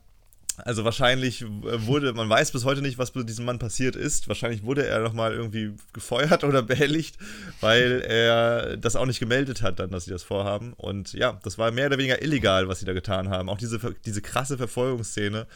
[0.64, 4.28] also wahrscheinlich wurde, man weiß bis heute nicht, was mit diesem Mann passiert ist.
[4.28, 7.16] Wahrscheinlich wurde er nochmal irgendwie gefeuert oder behelligt,
[7.60, 10.72] weil er das auch nicht gemeldet hat, dann, dass sie das vorhaben.
[10.74, 13.48] Und ja, das war mehr oder weniger illegal, was sie da getan haben.
[13.48, 15.46] Auch diese, diese krasse Verfolgungsszene,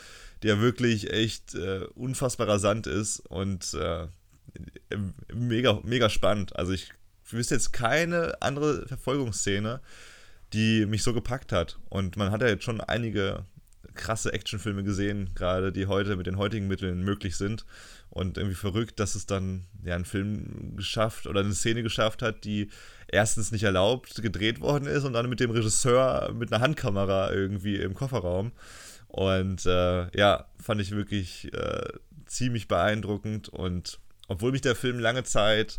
[0.43, 4.07] die ja wirklich echt äh, unfassbar rasant ist und äh,
[5.33, 6.57] mega, mega spannend.
[6.57, 6.93] Also ich
[7.31, 9.81] wüsste jetzt keine andere Verfolgungsszene,
[10.53, 11.79] die mich so gepackt hat.
[11.89, 13.45] Und man hat ja jetzt schon einige
[13.95, 17.65] krasse Actionfilme gesehen, gerade die heute mit den heutigen Mitteln möglich sind.
[18.11, 22.45] Und irgendwie verrückt, dass es dann ja einen Film geschafft oder eine Szene geschafft hat,
[22.45, 22.69] die
[23.09, 27.77] erstens nicht erlaubt gedreht worden ist und dann mit dem Regisseur mit einer Handkamera irgendwie
[27.77, 28.53] im Kofferraum.
[29.09, 31.89] Und äh, ja, fand ich wirklich äh,
[32.27, 33.49] ziemlich beeindruckend.
[33.49, 33.99] Und
[34.33, 35.79] obwohl mich der Film lange Zeit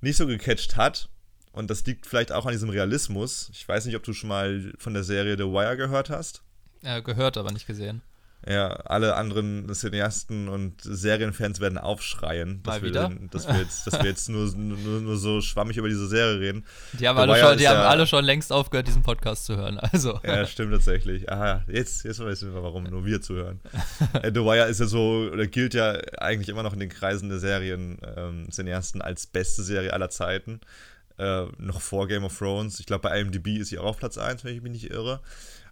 [0.00, 1.08] nicht so gecatcht hat,
[1.52, 3.48] und das liegt vielleicht auch an diesem Realismus.
[3.50, 6.42] Ich weiß nicht, ob du schon mal von der Serie The Wire gehört hast.
[6.82, 8.02] Ja, gehört, aber nicht gesehen.
[8.48, 14.08] Ja, alle anderen Cineasten und Serienfans werden aufschreien, dass, wir, dass wir, jetzt, dass wir
[14.08, 16.64] jetzt nur, nur, nur, so schwammig über diese Serie reden.
[16.92, 19.78] Die haben, alle schon, die haben alle schon längst aufgehört, diesen Podcast zu hören.
[19.78, 20.20] Also.
[20.24, 21.30] Ja, stimmt tatsächlich.
[21.30, 23.60] Aha, jetzt, jetzt wissen wir, warum nur wir zuhören.
[24.22, 27.28] äh, The Wire ist ja so, oder gilt ja eigentlich immer noch in den Kreisen
[27.28, 30.60] der Serien ähm, Cineasten als beste Serie aller Zeiten
[31.18, 32.80] äh, noch vor Game of Thrones.
[32.80, 35.20] Ich glaube, bei IMDb ist sie auch auf Platz 1, wenn ich mich nicht irre.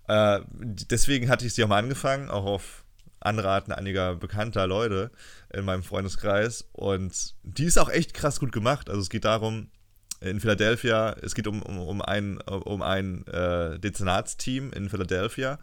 [0.09, 2.85] Äh, deswegen hatte ich sie auch mal angefangen, auch auf
[3.21, 5.11] Anraten einiger bekannter Leute
[5.53, 6.69] in meinem Freundeskreis.
[6.73, 8.90] Und die ist auch echt krass gut gemacht.
[8.90, 9.69] Also es geht darum,
[10.21, 15.59] in Philadelphia, es geht um, um, um ein, um ein äh, Dezernatsteam in Philadelphia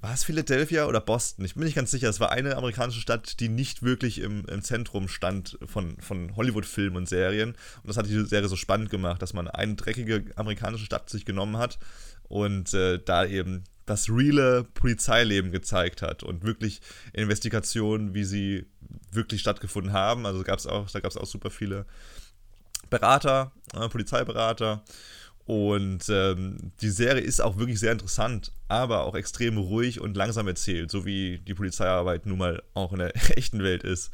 [0.00, 1.44] war es Philadelphia oder Boston?
[1.44, 2.08] Ich bin nicht ganz sicher.
[2.08, 6.96] Es war eine amerikanische Stadt, die nicht wirklich im, im Zentrum stand von, von Hollywood-Filmen
[6.96, 7.50] und Serien.
[7.50, 11.24] Und das hat die Serie so spannend gemacht, dass man eine dreckige amerikanische Stadt sich
[11.24, 11.78] genommen hat
[12.28, 16.80] und äh, da eben das reale Polizeileben gezeigt hat und wirklich
[17.12, 18.66] Investigationen, wie sie
[19.12, 20.26] wirklich stattgefunden haben.
[20.26, 21.86] Also gab's auch, da gab es auch super viele
[22.90, 24.82] Berater, äh, Polizeiberater
[25.46, 30.48] und ähm, die Serie ist auch wirklich sehr interessant, aber auch extrem ruhig und langsam
[30.48, 34.10] erzählt, so wie die Polizeiarbeit nun mal auch in der echten Welt ist.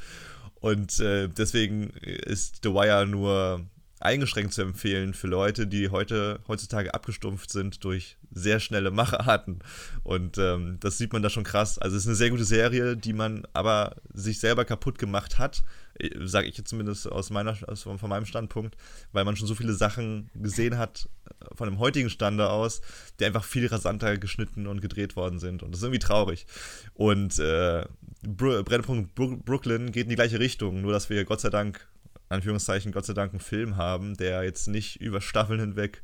[0.61, 3.67] Und äh, deswegen ist The Wire nur
[4.03, 9.61] eingeschränkt zu empfehlen für Leute, die heute heutzutage abgestumpft sind durch sehr schnelle Macharten.
[10.03, 11.79] Und ähm, das sieht man da schon krass.
[11.79, 15.63] Also es ist eine sehr gute Serie, die man aber sich selber kaputt gemacht hat,
[15.99, 18.77] äh, sage ich jetzt zumindest aus meiner, aus, von meinem Standpunkt,
[19.13, 22.81] weil man schon so viele Sachen gesehen hat äh, von dem heutigen Stande aus,
[23.21, 25.63] die einfach viel rasanter geschnitten und gedreht worden sind.
[25.63, 26.47] Und das ist irgendwie traurig.
[26.95, 27.85] Und äh,
[28.23, 31.87] Brennpunkt Brooklyn geht in die gleiche Richtung, nur dass wir Gott sei Dank
[32.33, 36.03] Anführungszeichen, Gott sei Dank einen Film haben, der jetzt nicht über Staffeln hinweg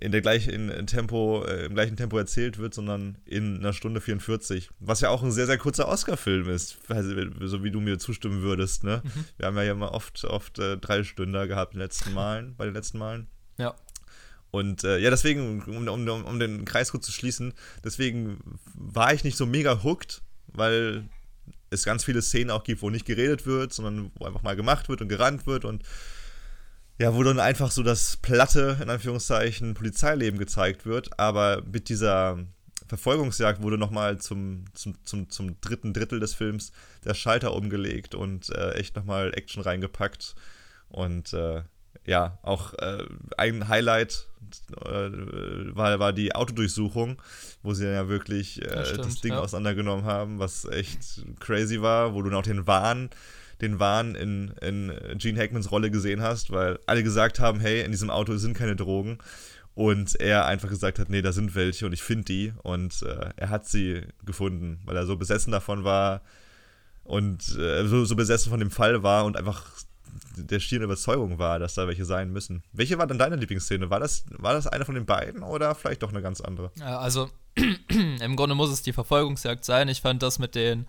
[0.00, 4.00] in der gleichen in Tempo, äh, im gleichen Tempo erzählt wird, sondern in einer Stunde
[4.00, 4.70] 44.
[4.78, 6.78] Was ja auch ein sehr, sehr kurzer Oscar-Film ist,
[7.40, 9.02] so wie du mir zustimmen würdest, ne?
[9.02, 9.24] Mhm.
[9.36, 12.64] Wir haben ja immer oft, oft äh, drei Stunden gehabt in den letzten Malen, bei
[12.64, 13.26] den letzten Malen.
[13.58, 13.74] Ja.
[14.50, 17.52] Und äh, ja, deswegen, um, um, um den Kreis kurz zu schließen,
[17.84, 18.38] deswegen
[18.74, 21.08] war ich nicht so mega hooked, weil
[21.70, 24.88] es ganz viele Szenen auch gibt, wo nicht geredet wird, sondern wo einfach mal gemacht
[24.88, 25.82] wird und gerannt wird und
[26.98, 32.38] ja, wo dann einfach so das platte, in Anführungszeichen, Polizeileben gezeigt wird, aber mit dieser
[32.88, 36.72] Verfolgungsjagd wurde nochmal zum, zum, zum, zum dritten Drittel des Films
[37.04, 40.34] der Schalter umgelegt und äh, echt nochmal Action reingepackt.
[40.88, 41.62] Und äh,
[42.06, 43.04] ja, auch äh,
[43.36, 44.26] ein Highlight
[44.84, 45.10] äh,
[45.74, 47.20] war, war die Autodurchsuchung,
[47.62, 49.40] wo sie ja wirklich äh, das, stimmt, das, Ding ja.
[49.40, 53.10] auseinandergenommen haben, was echt crazy war, wo du noch den Wahn,
[53.60, 57.90] den Wahn in, in Gene Hackmans Rolle gesehen hast, weil alle gesagt haben, hey, in
[57.90, 59.18] diesem Auto sind keine Drogen.
[59.74, 62.52] Und er einfach gesagt hat, nee, da sind welche und ich finde die.
[62.64, 66.20] Und äh, er hat sie gefunden, weil er so besessen davon war
[67.04, 69.70] und äh, so, so besessen von dem Fall war und einfach
[70.36, 72.62] der schieren Überzeugung war, dass da welche sein müssen.
[72.72, 73.90] Welche war denn deine Lieblingsszene?
[73.90, 76.70] War das, war das eine von den beiden oder vielleicht doch eine ganz andere?
[76.80, 77.30] Also
[78.20, 79.88] im Grunde muss es die Verfolgungsjagd sein.
[79.88, 80.86] Ich fand das mit den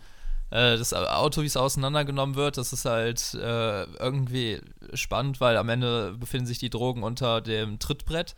[0.52, 4.62] äh, das Auto, wie es auseinandergenommen wird, das ist halt äh, irgendwie
[4.94, 8.36] spannend, weil am Ende befinden sich die Drogen unter dem Trittbrett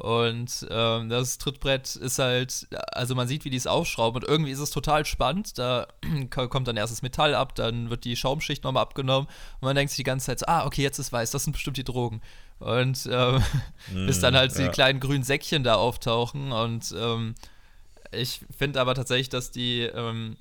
[0.00, 4.50] und ähm, das Trittbrett ist halt, also man sieht, wie die es aufschrauben und irgendwie
[4.50, 5.58] ist es total spannend.
[5.58, 5.88] Da
[6.30, 9.28] kommt dann erst das Metall ab, dann wird die Schaumschicht nochmal abgenommen
[9.60, 11.52] und man denkt sich die ganze Zeit so, ah, okay, jetzt ist weiß, das sind
[11.52, 12.22] bestimmt die Drogen.
[12.60, 13.42] Und ähm,
[13.92, 14.64] mm, bis dann halt ja.
[14.64, 17.34] die kleinen grünen Säckchen da auftauchen und ähm,
[18.12, 20.36] ich finde aber tatsächlich, dass die ähm,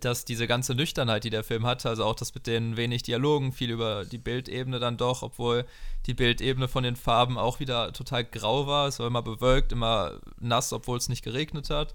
[0.00, 3.52] dass diese ganze Nüchternheit, die der Film hat, also auch das mit den wenig Dialogen,
[3.52, 5.66] viel über die Bildebene dann doch, obwohl
[6.06, 8.88] die Bildebene von den Farben auch wieder total grau war.
[8.88, 11.94] Es war immer bewölkt, immer nass, obwohl es nicht geregnet hat.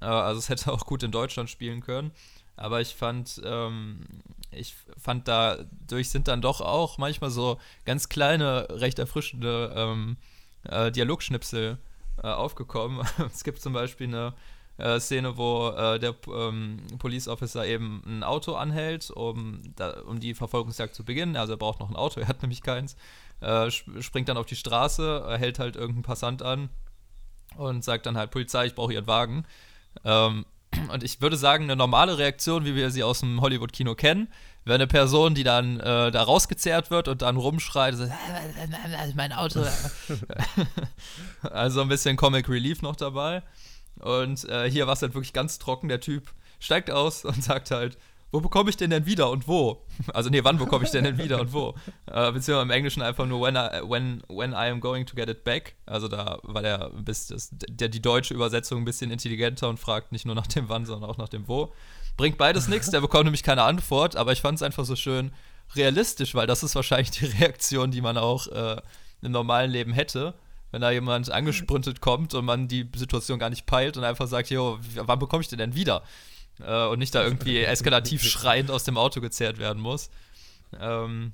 [0.00, 2.12] Äh, also es hätte auch gut in Deutschland spielen können.
[2.56, 4.00] Aber ich fand, ähm,
[4.50, 10.16] ich fand dadurch sind dann doch auch manchmal so ganz kleine, recht erfrischende ähm,
[10.64, 11.78] äh, Dialogschnipsel
[12.22, 13.06] äh, aufgekommen.
[13.26, 14.34] es gibt zum Beispiel eine
[14.78, 20.20] äh, Szene, wo äh, der ähm, Police Officer eben ein Auto anhält, um, da, um
[20.20, 21.36] die Verfolgungsjagd zu beginnen.
[21.36, 22.96] Also er braucht noch ein Auto, er hat nämlich keins.
[23.40, 26.70] Äh, springt dann auf die Straße, hält halt irgendeinen Passant an
[27.56, 29.46] und sagt dann halt, Polizei, ich brauche ihren Wagen.
[30.04, 30.46] Ähm,
[30.92, 34.28] und ich würde sagen, eine normale Reaktion, wie wir sie aus dem Hollywood-Kino kennen,
[34.64, 38.04] wäre eine Person, die dann äh, da rausgezerrt wird und dann rumschreit, so,
[39.14, 39.64] mein Auto.
[41.42, 43.42] also ein bisschen Comic Relief noch dabei.
[44.00, 45.88] Und äh, hier war es halt wirklich ganz trocken.
[45.88, 47.98] Der Typ steigt aus und sagt halt,
[48.32, 49.82] wo bekomme ich den denn wieder und wo?
[50.12, 51.74] Also nee, wann bekomme ich den denn wieder und wo?
[52.06, 55.28] Äh, beziehungsweise im Englischen einfach nur when I, when, when I am going to get
[55.28, 55.74] it back.
[55.86, 60.12] Also da war der, bis das, der die deutsche Übersetzung ein bisschen intelligenter und fragt
[60.12, 61.72] nicht nur nach dem wann, sondern auch nach dem wo.
[62.16, 65.32] Bringt beides nichts, der bekommt nämlich keine Antwort, aber ich fand es einfach so schön
[65.74, 68.80] realistisch, weil das ist wahrscheinlich die Reaktion, die man auch äh,
[69.20, 70.34] im normalen Leben hätte
[70.76, 74.50] wenn da jemand angesprintet kommt und man die Situation gar nicht peilt und einfach sagt,
[74.50, 76.02] jo, wann bekomme ich den denn wieder?
[76.60, 80.10] Äh, und nicht da irgendwie eskalativ schreiend aus dem Auto gezerrt werden muss.
[80.78, 81.32] Ähm,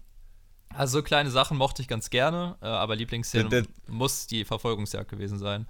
[0.73, 4.45] also so kleine Sachen mochte ich ganz gerne, äh, aber Lieblingsszene der, der, muss die
[4.45, 5.67] Verfolgungsjagd gewesen sein.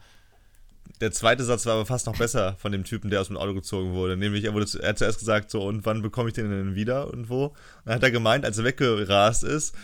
[1.01, 3.55] Der zweite Satz war aber fast noch besser von dem Typen, der aus dem Auto
[3.55, 4.19] gezogen wurde.
[4.19, 7.11] Nämlich, er, wurde, er hat zuerst gesagt, so, und wann bekomme ich den denn wieder
[7.11, 7.47] und wo?
[7.47, 7.57] Und
[7.87, 9.75] dann hat er gemeint, als er weggerast ist,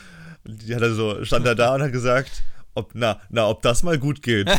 [0.44, 2.42] die hat er so, stand er da und hat gesagt,
[2.78, 4.48] ob, na, na, ob das mal gut geht.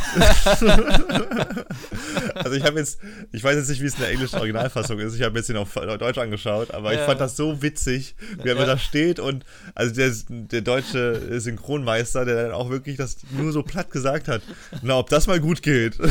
[2.34, 3.00] also ich habe jetzt,
[3.32, 5.14] ich weiß jetzt nicht, wie es in der englischen Originalfassung ist.
[5.14, 7.00] Ich habe jetzt ihn auf Deutsch angeschaut, aber ja.
[7.00, 8.66] ich fand das so witzig, wie er ja.
[8.66, 13.62] da steht und also der, der deutsche Synchronmeister, der dann auch wirklich das nur so
[13.62, 14.42] platt gesagt hat.
[14.82, 15.98] Na, ob das mal gut geht.
[15.98, 16.06] ja,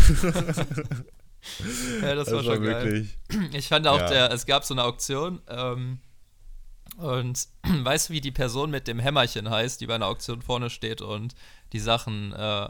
[2.16, 3.18] das, das war schon war wirklich.
[3.30, 3.50] Geil.
[3.54, 4.10] Ich fand auch, ja.
[4.10, 5.42] der, es gab so eine Auktion.
[5.48, 6.00] Ähm,
[6.98, 10.70] und weißt du, wie die Person mit dem Hämmerchen heißt, die bei einer Auktion vorne
[10.70, 11.36] steht und
[11.74, 12.70] die Sachen äh,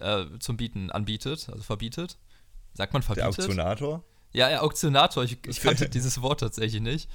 [0.00, 2.18] äh, zum Bieten anbietet, also verbietet?
[2.74, 3.38] Sagt man verbietet?
[3.38, 4.04] Der Auktionator?
[4.32, 5.24] Ja, ja, Auktionator.
[5.24, 7.08] Ich, ich kannte dieses Wort tatsächlich nicht.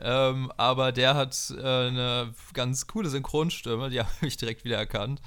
[0.00, 5.20] Ähm, aber der hat äh, eine ganz coole Synchronstimme, die habe ich direkt wieder erkannt.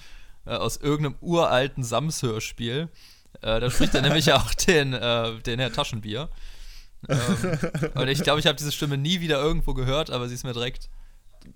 [0.45, 2.89] Äh, aus irgendeinem uralten Sams-Hörspiel.
[3.41, 6.29] Äh, da spricht er nämlich auch den, äh, den Herr Taschenbier
[7.07, 7.59] ähm,
[7.93, 10.53] und ich glaube, ich habe diese Stimme nie wieder irgendwo gehört, aber sie ist mir
[10.53, 10.89] direkt,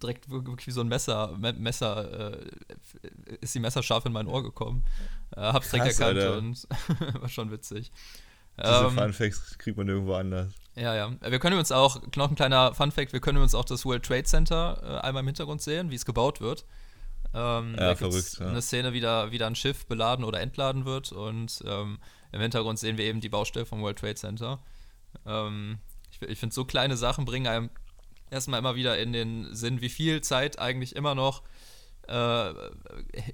[0.01, 2.47] direkt wirklich wie so ein Messer, Messer, äh,
[3.41, 4.83] ist die Messerscharf in mein Ohr gekommen.
[5.35, 6.37] Äh, hab's direkt Krass, erkannt Alter.
[6.37, 6.67] und
[7.21, 7.91] war schon witzig.
[8.57, 10.53] Diese ähm, Funfacts kriegt man irgendwo anders.
[10.75, 11.11] Ja, ja.
[11.21, 14.23] Wir können uns auch, noch ein kleiner Fun-Fact: wir können uns auch das World Trade
[14.23, 16.65] Center äh, einmal im Hintergrund sehen, wie es gebaut wird.
[17.33, 18.39] Ähm, ja, verrückt.
[18.39, 18.47] Ja.
[18.47, 21.99] Eine Szene, wie da wieder ein Schiff beladen oder entladen wird und ähm,
[22.31, 24.59] im Hintergrund sehen wir eben die Baustelle vom World Trade Center.
[25.25, 25.79] Ähm,
[26.11, 27.69] ich, ich finde, so kleine Sachen bringen einem
[28.31, 31.43] erstmal immer wieder in den Sinn, wie viel Zeit eigentlich immer noch,
[32.07, 32.53] äh,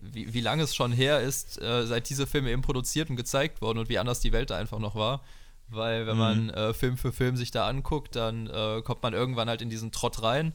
[0.02, 3.62] wie, wie lange es schon her ist, äh, seit diese Filme eben produziert und gezeigt
[3.62, 5.24] wurden und wie anders die Welt da einfach noch war.
[5.70, 6.20] Weil wenn mhm.
[6.20, 9.70] man äh, Film für Film sich da anguckt, dann äh, kommt man irgendwann halt in
[9.70, 10.54] diesen Trott rein.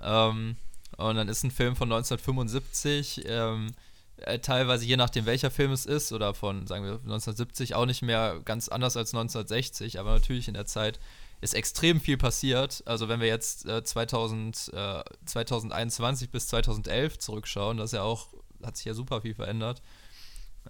[0.00, 0.56] Ähm,
[0.96, 3.72] und dann ist ein Film von 1975, ähm,
[4.16, 8.02] äh, teilweise je nachdem welcher Film es ist, oder von, sagen wir, 1970 auch nicht
[8.02, 10.98] mehr ganz anders als 1960, aber natürlich in der Zeit
[11.40, 12.82] ist extrem viel passiert.
[12.86, 18.28] Also wenn wir jetzt äh, 2000, äh, 2021 bis 2011 zurückschauen, das ist ja auch,
[18.64, 19.82] hat sich ja super viel verändert.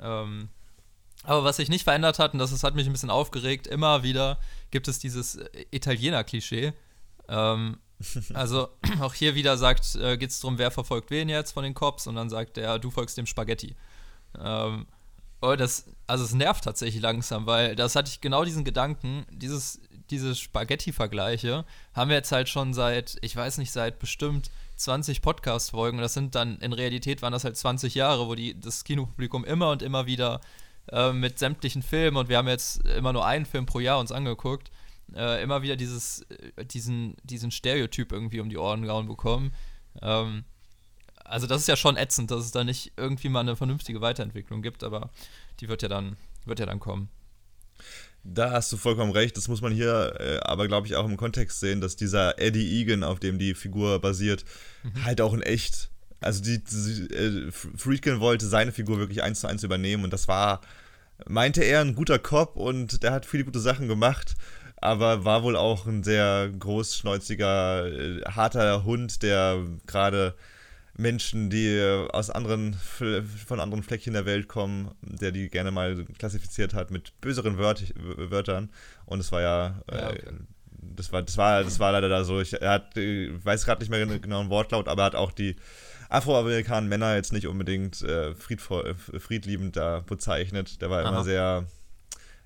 [0.00, 0.48] Ähm,
[1.24, 4.02] aber was sich nicht verändert hat, und das, das hat mich ein bisschen aufgeregt, immer
[4.02, 4.38] wieder
[4.70, 6.72] gibt es dieses äh, Italiener-Klischee.
[7.28, 7.78] Ähm,
[8.34, 8.68] also
[9.00, 12.06] auch hier wieder sagt, äh, geht es darum, wer verfolgt wen jetzt von den Cops
[12.06, 13.74] und dann sagt er, du folgst dem Spaghetti.
[14.38, 14.86] Ähm,
[15.40, 19.80] oh, das, also es nervt tatsächlich langsam, weil das hatte ich genau diesen Gedanken, dieses,
[20.10, 25.98] diese Spaghetti-Vergleiche haben wir jetzt halt schon seit, ich weiß nicht, seit bestimmt 20 Podcast-Folgen.
[25.98, 29.70] Das sind dann, in Realität waren das halt 20 Jahre, wo die, das Kinopublikum immer
[29.70, 30.40] und immer wieder
[30.90, 34.12] äh, mit sämtlichen Filmen, und wir haben jetzt immer nur einen Film pro Jahr uns
[34.12, 34.70] angeguckt,
[35.14, 36.22] äh, immer wieder dieses,
[36.56, 39.52] äh, diesen, diesen Stereotyp irgendwie um die Ohren gehauen bekommen.
[40.02, 40.44] Ähm,
[41.24, 44.62] also das ist ja schon ätzend, dass es da nicht irgendwie mal eine vernünftige Weiterentwicklung
[44.62, 45.10] gibt, aber
[45.60, 46.16] die wird ja dann,
[46.46, 47.10] wird ja dann kommen.
[48.24, 49.36] Da hast du vollkommen recht.
[49.36, 52.80] Das muss man hier äh, aber, glaube ich, auch im Kontext sehen, dass dieser Eddie
[52.80, 54.44] Egan, auf dem die Figur basiert,
[54.82, 55.04] mhm.
[55.04, 55.90] halt auch in echt.
[56.20, 60.26] Also, die, die äh, Friedkin wollte seine Figur wirklich eins zu eins übernehmen und das
[60.28, 60.60] war,
[61.26, 64.34] meinte er, ein guter Cop und der hat viele gute Sachen gemacht,
[64.76, 70.34] aber war wohl auch ein sehr großschnäuziger, äh, harter Hund, der gerade
[70.98, 71.80] Menschen, die
[72.12, 77.18] aus anderen, von anderen Fleckchen der Welt kommen, der die gerne mal klassifiziert hat mit
[77.20, 78.70] böseren Wört, Wörtern.
[79.06, 80.18] Und es war ja, ja okay.
[80.26, 80.32] äh,
[80.96, 82.40] das war, das war, das war leider da so.
[82.40, 85.30] Ich, er hat, ich weiß gerade nicht mehr genau ein Wortlaut, aber er hat auch
[85.30, 85.54] die
[86.08, 90.82] afroamerikaner Männer jetzt nicht unbedingt äh, friedvoll, äh, friedliebend da bezeichnet.
[90.82, 91.10] Der war Aha.
[91.10, 91.66] immer sehr,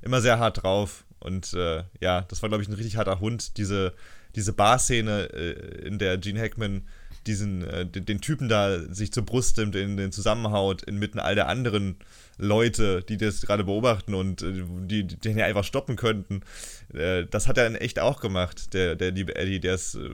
[0.03, 1.05] immer sehr hart drauf.
[1.21, 3.57] Und äh, ja, das war, glaube ich, ein richtig harter Hund.
[3.57, 3.95] Diese,
[4.35, 6.87] diese Bar-Szene, äh, in der Gene Hackman
[7.26, 11.35] diesen, äh, den, den, Typen da sich zur Brust nimmt, in den Zusammenhaut, inmitten all
[11.35, 11.96] der anderen
[12.38, 16.42] Leute, die das gerade beobachten und äh, die, die den ja einfach stoppen könnten.
[16.92, 20.11] Äh, das hat er dann echt auch gemacht, der, der liebe Eddie, der ist, äh,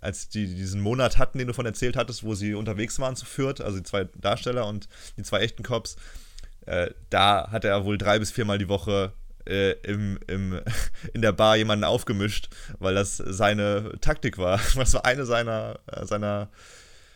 [0.00, 3.26] als die diesen Monat hatten, den du von erzählt hattest, wo sie unterwegs waren zu
[3.26, 5.96] Fürth, also die zwei Darsteller und die zwei echten Cops,
[6.66, 9.12] äh, da hat er wohl drei bis viermal die Woche
[9.46, 10.60] äh, im, im,
[11.12, 14.60] in der Bar jemanden aufgemischt, weil das seine Taktik war.
[14.76, 16.48] Das war eine seiner, äh, seiner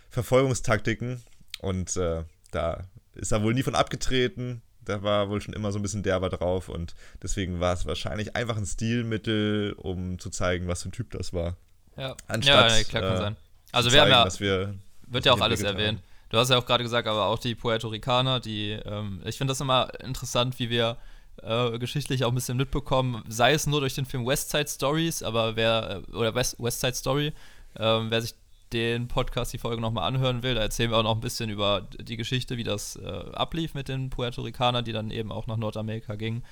[0.09, 1.23] Verfolgungstaktiken.
[1.61, 4.62] Und äh, da ist er wohl nie von abgetreten.
[4.85, 8.35] Da war wohl schon immer so ein bisschen derber drauf und deswegen war es wahrscheinlich
[8.35, 11.57] einfach ein Stilmittel, um zu zeigen, was für ein Typ das war.
[11.97, 13.37] Ja, Anstatt, ja, klar kann äh, sein.
[13.73, 14.75] Also wir zeigen, haben ja, wir,
[15.07, 16.01] wird ja auch alles erwähnt.
[16.31, 19.51] Du hast ja auch gerade gesagt, aber auch die Puerto Ricaner, die, ähm, ich finde
[19.51, 20.97] das immer interessant, wie wir
[21.42, 25.22] äh, geschichtlich auch ein bisschen mitbekommen, sei es nur durch den Film West Side Stories,
[25.22, 27.33] aber wer, äh, oder West, West Side Story,
[27.74, 28.35] äh, wer sich
[28.72, 31.88] den Podcast, die Folge nochmal anhören will, da erzählen wir auch noch ein bisschen über
[32.00, 35.57] die Geschichte, wie das äh, ablief mit den Puerto Ricanern, die dann eben auch nach
[35.57, 36.44] Nordamerika gingen.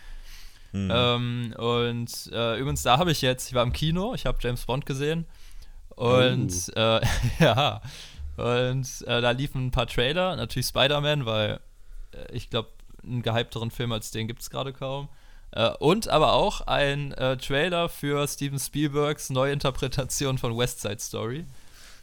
[0.73, 0.91] Mhm.
[0.93, 4.67] Ähm, und äh, übrigens, da habe ich jetzt, ich war im Kino, ich habe James
[4.67, 5.27] Bond gesehen
[5.91, 6.79] und oh.
[6.79, 7.01] äh,
[7.39, 7.81] ja,
[8.37, 11.61] und äh, da liefen ein paar Trailer, natürlich Spider-Man, weil
[12.13, 12.69] äh, ich glaube,
[13.09, 15.09] einen gehypteren Film als den gibt es gerade kaum.
[15.53, 21.47] Äh, und aber auch ein äh, Trailer für Steven Spielbergs Neuinterpretation von West Side Story.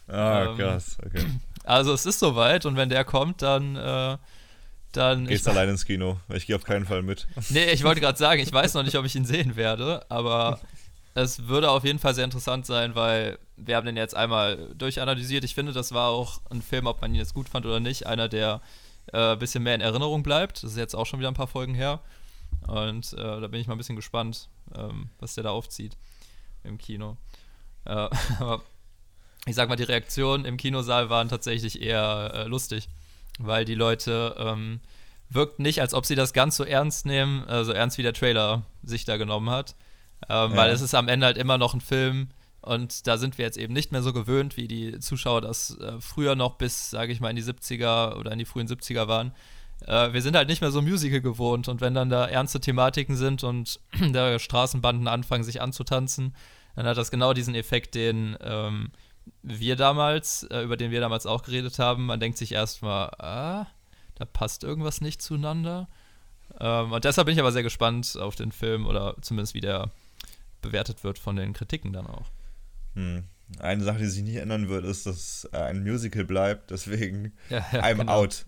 [0.08, 1.24] Ah, ähm, krass, okay.
[1.64, 4.16] Also es ist soweit und wenn der kommt, dann äh,
[4.96, 5.26] dann.
[5.26, 6.18] Gehst allein ins Kino.
[6.28, 7.26] Ich gehe auf keinen Fall mit.
[7.50, 10.60] Nee, ich wollte gerade sagen, ich weiß noch nicht, ob ich ihn sehen werde, aber
[11.14, 15.44] es würde auf jeden Fall sehr interessant sein, weil wir haben den jetzt einmal durchanalysiert.
[15.44, 18.06] Ich finde, das war auch ein Film, ob man ihn jetzt gut fand oder nicht,
[18.06, 18.60] einer der
[19.12, 20.62] ein äh, bisschen mehr in Erinnerung bleibt.
[20.62, 22.00] Das ist jetzt auch schon wieder ein paar Folgen her.
[22.66, 25.96] Und äh, da bin ich mal ein bisschen gespannt, ähm, was der da aufzieht
[26.64, 27.16] im Kino.
[27.84, 27.90] Äh,
[28.40, 28.62] aber
[29.46, 32.88] ich sag mal, die Reaktionen im Kinosaal waren tatsächlich eher äh, lustig,
[33.38, 34.80] weil die Leute ähm,
[35.28, 38.12] wirkt nicht, als ob sie das ganz so ernst nehmen, äh, so ernst wie der
[38.12, 39.76] Trailer sich da genommen hat.
[40.28, 40.56] Ähm, ja.
[40.56, 42.30] Weil es ist am Ende halt immer noch ein Film,
[42.66, 46.00] und da sind wir jetzt eben nicht mehr so gewöhnt, wie die Zuschauer das äh,
[46.00, 49.32] früher noch bis, sage ich mal, in die 70er oder in die frühen 70er waren.
[49.86, 53.16] Äh, wir sind halt nicht mehr so Musical gewohnt und wenn dann da ernste Thematiken
[53.16, 53.80] sind und
[54.12, 56.34] da Straßenbanden anfangen, sich anzutanzen,
[56.74, 58.90] dann hat das genau diesen Effekt, den ähm,
[59.42, 62.06] wir damals, äh, über den wir damals auch geredet haben.
[62.06, 63.66] Man denkt sich erstmal, ah,
[64.16, 65.88] da passt irgendwas nicht zueinander.
[66.58, 69.90] Ähm, und deshalb bin ich aber sehr gespannt auf den Film oder zumindest wie der
[70.62, 72.26] bewertet wird von den Kritiken dann auch.
[72.96, 73.24] Hm.
[73.60, 77.64] Eine Sache, die sich nicht ändern wird, ist, dass äh, ein Musical bleibt, deswegen Ja,
[77.72, 78.12] ja, I'm genau.
[78.22, 78.44] out.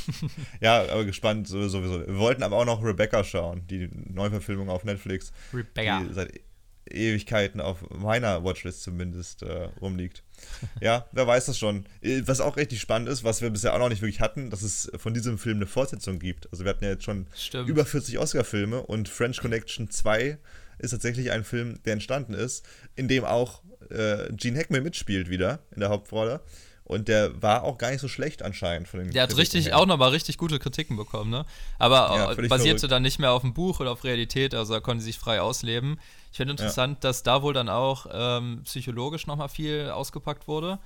[0.60, 1.82] ja, aber gespannt sowieso.
[1.82, 6.00] Wir wollten aber auch noch Rebecca schauen, die Neuverfilmung auf Netflix, Rebecca.
[6.04, 6.40] die seit
[6.88, 10.22] Ewigkeiten auf meiner Watchlist zumindest äh, rumliegt.
[10.80, 11.86] Ja, wer weiß das schon.
[12.00, 14.62] Äh, Was auch richtig spannend ist, was wir bisher auch noch nicht wirklich hatten, dass
[14.62, 16.48] es von diesem Film eine Fortsetzung gibt.
[16.52, 17.68] Also wir hatten ja jetzt schon Stimmt.
[17.68, 20.38] über 40 Oscar-Filme und French Connection 2
[20.78, 25.60] ist tatsächlich ein Film, der entstanden ist, in dem auch äh, Gene Hackman mitspielt wieder
[25.72, 26.40] in der Hauptrolle.
[26.84, 29.76] Und der war auch gar nicht so schlecht anscheinend von den Der hat richtig, her.
[29.78, 31.44] auch nochmal richtig gute Kritiken bekommen, ne?
[31.80, 32.92] Aber Ja, äh, basierte verrückt.
[32.92, 35.40] dann nicht mehr auf dem Buch oder auf Realität, also da konnten sie sich frei
[35.40, 35.98] ausleben.
[36.30, 40.78] Ich finde interessant, dass da wohl dann auch ähm, psychologisch nochmal viel ausgepackt wurde.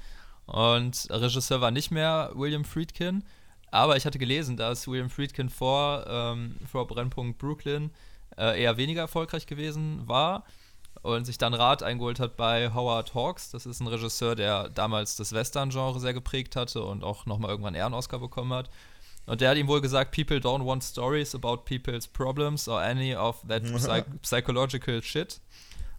[0.47, 3.23] Und Regisseur war nicht mehr William Friedkin,
[3.71, 7.91] aber ich hatte gelesen, dass William Friedkin vor, ähm, vor Brennpunkt Brooklyn
[8.39, 10.45] äh, eher weniger erfolgreich gewesen war
[11.03, 13.51] und sich dann Rat eingeholt hat bei Howard Hawks.
[13.51, 17.75] Das ist ein Regisseur, der damals das Western-Genre sehr geprägt hatte und auch nochmal irgendwann
[17.75, 18.71] einen Ehren-Oscar bekommen hat.
[19.27, 23.15] Und der hat ihm wohl gesagt, people don't want stories about people's problems or any
[23.15, 25.41] of that psych psychological shit.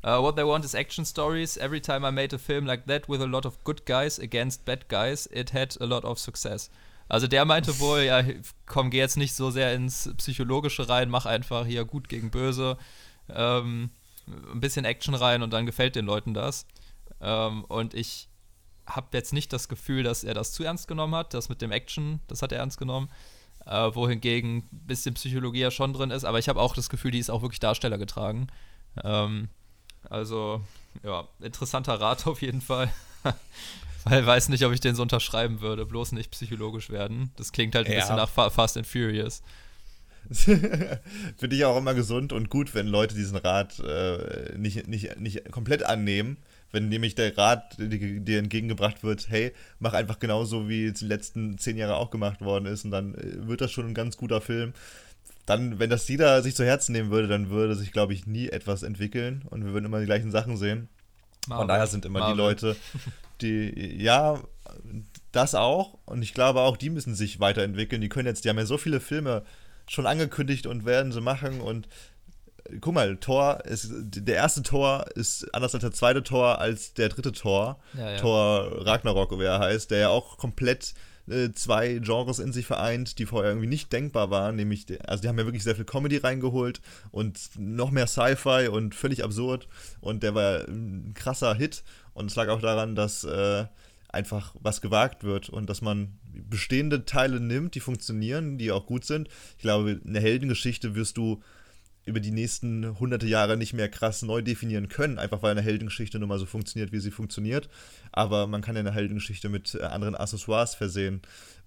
[0.04, 1.58] Uh, what they want is action stories.
[1.58, 4.66] Every time I made a film like that with a lot of good guys against
[4.66, 6.70] bad guys, it had a lot of success.
[7.08, 8.24] Also der meinte wohl, ja,
[8.66, 12.78] komm, geh jetzt nicht so sehr ins Psychologische rein, mach einfach hier gut gegen böse,
[13.30, 13.92] ähm,
[14.28, 16.66] ein bisschen Action rein und dann gefällt den Leuten das.
[17.22, 18.28] Ähm, und ich
[18.88, 21.34] habe jetzt nicht das Gefühl, dass er das zu ernst genommen hat.
[21.34, 23.10] Das mit dem Action, das hat er ernst genommen.
[23.66, 26.24] Äh, wohingegen ein bisschen Psychologie ja schon drin ist.
[26.26, 28.48] Aber ich habe auch das Gefühl, die ist auch wirklich Darsteller getragen.
[29.04, 29.50] Ähm,
[30.10, 30.62] also,
[31.04, 32.92] ja, interessanter Rat auf jeden Fall.
[34.04, 35.86] Weil weiß nicht, ob ich den so unterschreiben würde.
[35.86, 37.32] Bloß nicht psychologisch werden.
[37.36, 38.00] Das klingt halt ein Ja.
[38.00, 39.44] bisschen nach Fa Fast and Furious.
[41.38, 45.52] Finde ich auch immer gesund und gut, wenn Leute diesen Rat äh, nicht, nicht, nicht
[45.52, 46.38] komplett annehmen.
[46.72, 51.06] Wenn nämlich der Rat die- dir entgegengebracht wird, hey, mach einfach genauso, wie es die
[51.06, 54.16] letzten zehn Jahre auch gemacht worden ist und dann äh, wird das schon ein ganz
[54.16, 54.74] guter Film.
[55.46, 58.48] Dann, wenn das jeder sich zu Herzen nehmen würde, dann würde sich, glaube ich, nie
[58.48, 60.88] etwas entwickeln und wir würden immer die gleichen Sachen sehen.
[61.46, 61.68] Von Marvel.
[61.68, 62.38] daher sind immer die Marvel.
[62.38, 62.76] Leute,
[63.42, 64.40] die, ja,
[65.32, 65.98] das auch.
[66.06, 68.02] Und ich glaube auch, die müssen sich weiterentwickeln.
[68.02, 69.44] Die können jetzt, die haben ja so viele Filme
[69.92, 71.62] schon angekündigt und werden sie machen.
[71.62, 71.88] Und
[72.66, 76.94] äh, guck mal, Thor ist, der erste Tor ist anders als der zweite Tor als
[76.94, 77.80] der dritte Tor.
[77.98, 78.18] Ja, ja.
[78.18, 80.94] Thor Ragnarok, wie er heißt, der ja auch komplett
[81.28, 84.56] äh, zwei Genres in sich vereint, die vorher irgendwie nicht denkbar waren.
[84.56, 86.82] Nämlich, also die haben ja wirklich sehr viel Comedy reingeholt
[87.12, 89.68] und noch mehr Sci-Fi und völlig absurd.
[90.00, 91.84] Und der war ein krasser Hit.
[92.14, 93.66] Und es lag auch daran, dass äh,
[94.10, 99.06] einfach was gewagt wird und dass man bestehende Teile nimmt, die funktionieren, die auch gut
[99.06, 99.30] sind.
[99.58, 101.42] Ich glaube, eine Heldengeschichte wirst du
[102.04, 106.18] über die nächsten hunderte Jahre nicht mehr krass neu definieren können, einfach weil eine Heldengeschichte
[106.20, 107.70] nun mal so funktioniert, wie sie funktioniert.
[108.12, 111.22] Aber man kann ja eine Heldengeschichte mit äh, anderen Accessoires versehen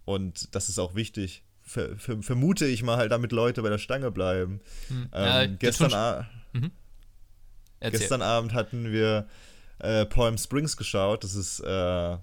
[0.04, 1.44] und das ist auch wichtig.
[1.62, 4.60] Ver ver vermute ich mal halt, damit Leute bei der Stange bleiben.
[4.88, 5.08] Hm.
[5.12, 5.92] Ähm, Ja, gestern,
[7.80, 8.00] Erzähl.
[8.00, 9.28] gestern Abend hatten wir
[9.78, 11.24] äh, Palm Springs geschaut.
[11.24, 12.16] Das ist äh,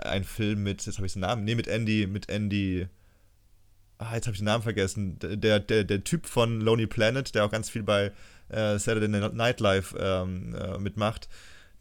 [0.00, 2.88] ein Film mit, jetzt habe ich den Namen, nee, mit Andy, mit Andy,
[3.98, 5.18] ah, jetzt habe ich den Namen vergessen.
[5.20, 8.12] Der, der, der Typ von Lonely Planet, der auch ganz viel bei
[8.48, 11.28] äh, Saturday Night Live ähm, äh, mitmacht,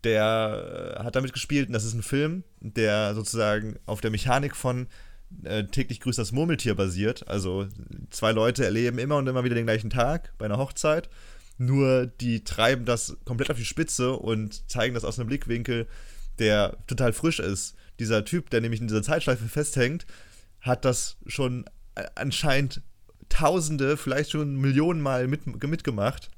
[0.03, 4.55] der äh, hat damit gespielt und das ist ein Film, der sozusagen auf der Mechanik
[4.55, 4.87] von
[5.43, 7.27] äh, täglich grüßt das Murmeltier basiert.
[7.27, 7.67] Also
[8.09, 11.09] zwei Leute erleben immer und immer wieder den gleichen Tag bei einer Hochzeit.
[11.57, 15.87] Nur die treiben das komplett auf die Spitze und zeigen das aus einem Blickwinkel,
[16.39, 17.75] der total frisch ist.
[17.99, 20.05] Dieser Typ, der nämlich in dieser Zeitschleife festhängt,
[20.61, 21.65] hat das schon
[22.15, 22.81] anscheinend
[23.29, 26.29] Tausende, vielleicht schon Millionen Mal mit, mitgemacht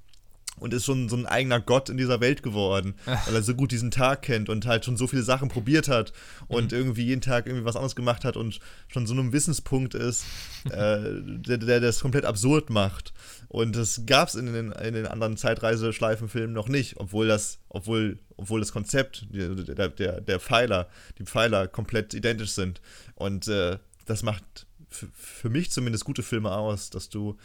[0.60, 3.72] und ist schon so ein eigener Gott in dieser Welt geworden, weil er so gut
[3.72, 6.14] diesen Tag kennt und halt schon so viele Sachen probiert hat
[6.48, 10.26] und irgendwie jeden Tag irgendwie was anderes gemacht hat und schon so einem Wissenspunkt ist,
[10.66, 13.14] äh, der, der das komplett absurd macht.
[13.48, 18.20] Und das gab es in den, in den anderen Zeitreiseschleifenfilmen noch nicht, obwohl das, obwohl,
[18.38, 20.90] obwohl das Konzept, der, der, der Pfeiler,
[21.20, 22.82] die Pfeiler komplett identisch sind.
[23.16, 27.38] Und äh, das macht für mich zumindest gute Filme aus, dass du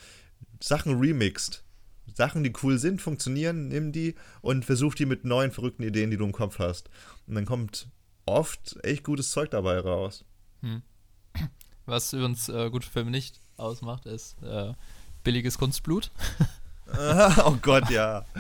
[0.60, 1.64] Sachen remixt.
[2.14, 6.16] Sachen, die cool sind, funktionieren, nimm die und versuch die mit neuen verrückten Ideen, die
[6.16, 6.90] du im Kopf hast.
[7.26, 7.88] Und dann kommt
[8.26, 10.24] oft echt gutes Zeug dabei raus.
[11.86, 14.72] Was übrigens äh, gute Filme nicht ausmacht, ist äh,
[15.24, 16.10] billiges Kunstblut.
[17.44, 18.24] oh Gott, ja.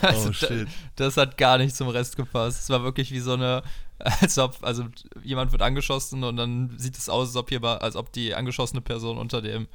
[0.00, 0.68] Also, oh, shit.
[0.94, 2.62] Das, das hat gar nicht zum Rest gepasst.
[2.62, 3.64] Es war wirklich wie so eine,
[3.98, 4.84] als ob, also
[5.24, 8.80] jemand wird angeschossen und dann sieht es aus, als ob hier als ob die angeschossene
[8.80, 9.66] Person unter dem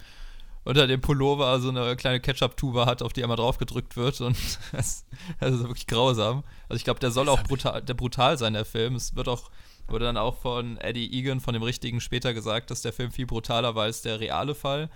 [0.63, 4.37] unter dem Pullover so eine kleine Ketchup-Tube hat, auf die einmal drauf gedrückt wird und
[4.71, 5.05] das,
[5.39, 6.43] das ist wirklich grausam.
[6.69, 8.95] Also ich glaube, der soll auch brutal, der brutal sein, der Film.
[8.95, 9.49] Es wird auch,
[9.87, 13.25] wurde dann auch von Eddie Egan, von dem Richtigen, später gesagt, dass der Film viel
[13.25, 14.89] brutaler war als der reale Fall.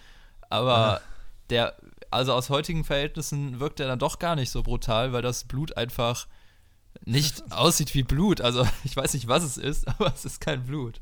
[0.50, 1.02] Aber
[1.50, 1.76] der,
[2.12, 5.78] also aus heutigen Verhältnissen wirkt er dann doch gar nicht so brutal, weil das Blut
[5.78, 6.28] einfach
[7.04, 8.42] nicht aussieht wie Blut.
[8.42, 11.02] Also ich weiß nicht, was es ist, aber es ist kein Blut.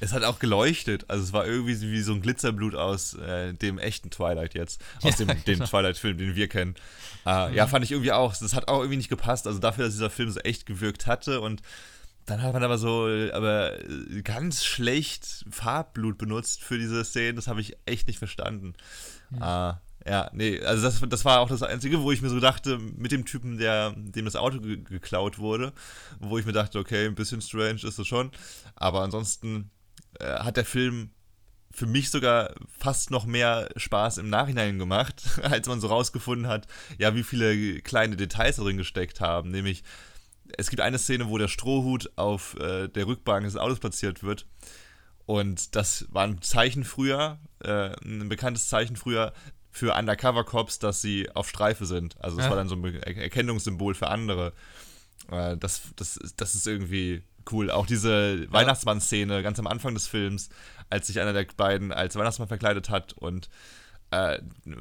[0.00, 1.04] Es hat auch geleuchtet.
[1.08, 4.82] Also es war irgendwie wie so ein Glitzerblut aus äh, dem echten Twilight jetzt.
[5.02, 5.66] Aus ja, dem, genau.
[5.66, 6.74] Twilight-Film, den wir kennen.
[7.26, 7.54] Äh, mhm.
[7.54, 8.34] Ja, fand ich irgendwie auch.
[8.34, 9.46] Das hat auch irgendwie nicht gepasst.
[9.46, 11.62] Also dafür, dass dieser Film so echt gewirkt hatte und
[12.26, 13.72] dann hat man aber so, aber
[14.22, 17.34] ganz schlecht Farbblut benutzt für diese Szene.
[17.34, 18.74] Das habe ich echt nicht verstanden.
[19.30, 19.42] Mhm.
[19.42, 19.72] Uh,
[20.06, 23.12] ja, nee, also das, das war auch das Einzige, wo ich mir so dachte, mit
[23.12, 25.72] dem Typen, der, dem das Auto ge geklaut wurde,
[26.20, 28.30] wo ich mir dachte, okay, ein bisschen strange ist es schon.
[28.76, 29.70] Aber ansonsten
[30.20, 31.10] äh, hat der Film
[31.72, 36.66] für mich sogar fast noch mehr Spaß im Nachhinein gemacht, als man so rausgefunden hat,
[36.98, 39.50] ja, wie viele kleine Details darin gesteckt haben.
[39.50, 39.84] Nämlich,
[40.58, 44.46] es gibt eine Szene, wo der Strohhut auf äh, der Rückbank des Autos platziert wird.
[45.26, 49.32] Und das war ein Zeichen früher, äh, ein bekanntes Zeichen früher
[49.70, 52.20] für Undercover-Cops, dass sie auf Streife sind.
[52.20, 52.50] Also das ja.
[52.50, 54.52] war dann so ein Erkennungssymbol für andere.
[55.30, 57.70] Äh, das, das, das ist irgendwie cool.
[57.70, 58.52] Auch diese ja.
[58.52, 60.48] Weihnachtsmann-Szene ganz am Anfang des Films,
[60.88, 63.48] als sich einer der beiden als Weihnachtsmann verkleidet hat und
[64.10, 64.40] äh,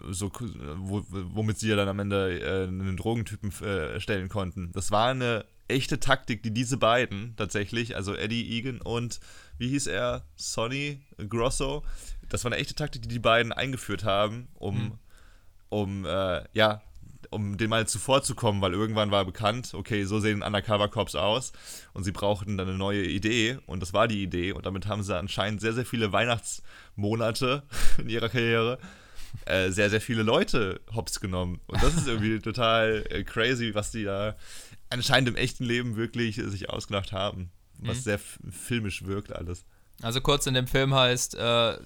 [0.09, 0.31] so,
[0.77, 4.71] wo, womit sie ja dann am Ende äh, einen Drogentypen äh, stellen konnten.
[4.71, 9.19] Das war eine echte Taktik, die diese beiden tatsächlich, also Eddie Egan und
[9.57, 11.83] wie hieß er, Sonny Grosso,
[12.27, 14.99] das war eine echte Taktik, die die beiden eingeführt haben, um, mhm.
[15.69, 16.81] um äh, ja,
[17.29, 21.51] um dem mal zuvorzukommen, weil irgendwann war bekannt, okay, so sehen Undercover-Cops aus
[21.93, 25.03] und sie brauchten dann eine neue Idee und das war die Idee und damit haben
[25.03, 27.63] sie anscheinend sehr, sehr viele Weihnachtsmonate
[27.97, 28.79] in ihrer Karriere
[29.45, 33.91] äh, sehr, sehr viele Leute hops genommen und das ist irgendwie total äh, crazy, was
[33.91, 34.35] die da
[34.89, 38.01] anscheinend im echten Leben wirklich sich ausgedacht haben, was mhm.
[38.01, 39.65] sehr filmisch wirkt alles.
[40.01, 41.77] Also kurz in dem Film heißt, äh, äh,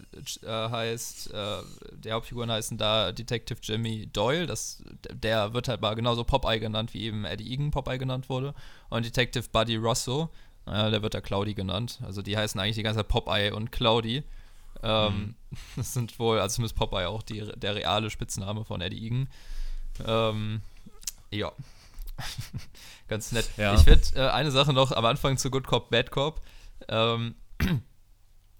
[0.44, 1.58] heißt, äh,
[1.94, 6.94] der Hauptfiguren heißen da Detective Jimmy Doyle, das, der wird halt mal genauso Popeye genannt,
[6.94, 8.54] wie eben Eddie Egan Popeye genannt wurde.
[8.90, 10.30] Und Detective Buddy Rosso,
[10.68, 12.00] äh, der wird da Cloudy genannt.
[12.04, 14.24] Also die heißen eigentlich die ganze Zeit Popeye und Cloudy.
[14.84, 15.36] Ähm, mhm.
[15.76, 19.30] Das sind wohl, also zumindest Popeye auch die, der reale Spitzname von Eddie Egan.
[20.06, 20.62] Ähm,
[21.32, 21.52] ja.
[23.08, 23.50] Ganz nett.
[23.58, 23.74] Ja.
[23.74, 26.42] Ich finde äh, eine Sache noch am Anfang zu Good Cop, Bad Cop.
[26.88, 27.36] Ähm,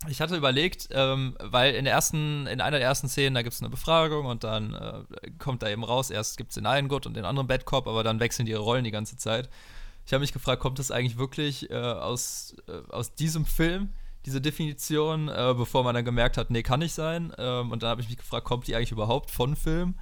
[0.08, 3.54] ich hatte überlegt, ähm, weil in der ersten, in einer der ersten Szenen, da gibt
[3.54, 6.88] es eine Befragung und dann äh, kommt da eben raus, erst gibt es den einen
[6.88, 9.50] Good und den anderen Bad Cop, aber dann wechseln die Rollen die ganze Zeit.
[10.06, 13.94] Ich habe mich gefragt, kommt das eigentlich wirklich äh, aus, äh, aus diesem Film,
[14.26, 17.34] diese Definition, äh, bevor man dann gemerkt hat, nee, kann nicht sein.
[17.38, 19.96] Ähm, und dann habe ich mich gefragt, kommt die eigentlich überhaupt von Film?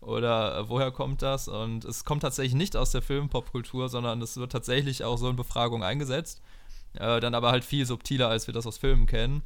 [0.00, 1.48] Oder äh, woher kommt das?
[1.48, 5.36] Und es kommt tatsächlich nicht aus der Filmpopkultur, sondern es wird tatsächlich auch so in
[5.36, 6.40] Befragungen eingesetzt.
[6.94, 9.42] Äh, dann aber halt viel subtiler, als wir das aus Filmen kennen.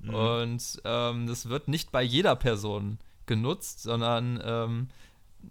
[0.00, 0.14] Mhm.
[0.14, 4.88] Und ähm, das wird nicht bei jeder Person genutzt, sondern ähm,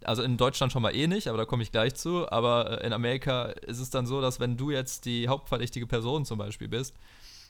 [0.03, 2.29] also in Deutschland schon mal eh nicht, aber da komme ich gleich zu.
[2.31, 6.25] Aber äh, in Amerika ist es dann so, dass wenn du jetzt die hauptverdächtige Person
[6.25, 6.95] zum Beispiel bist,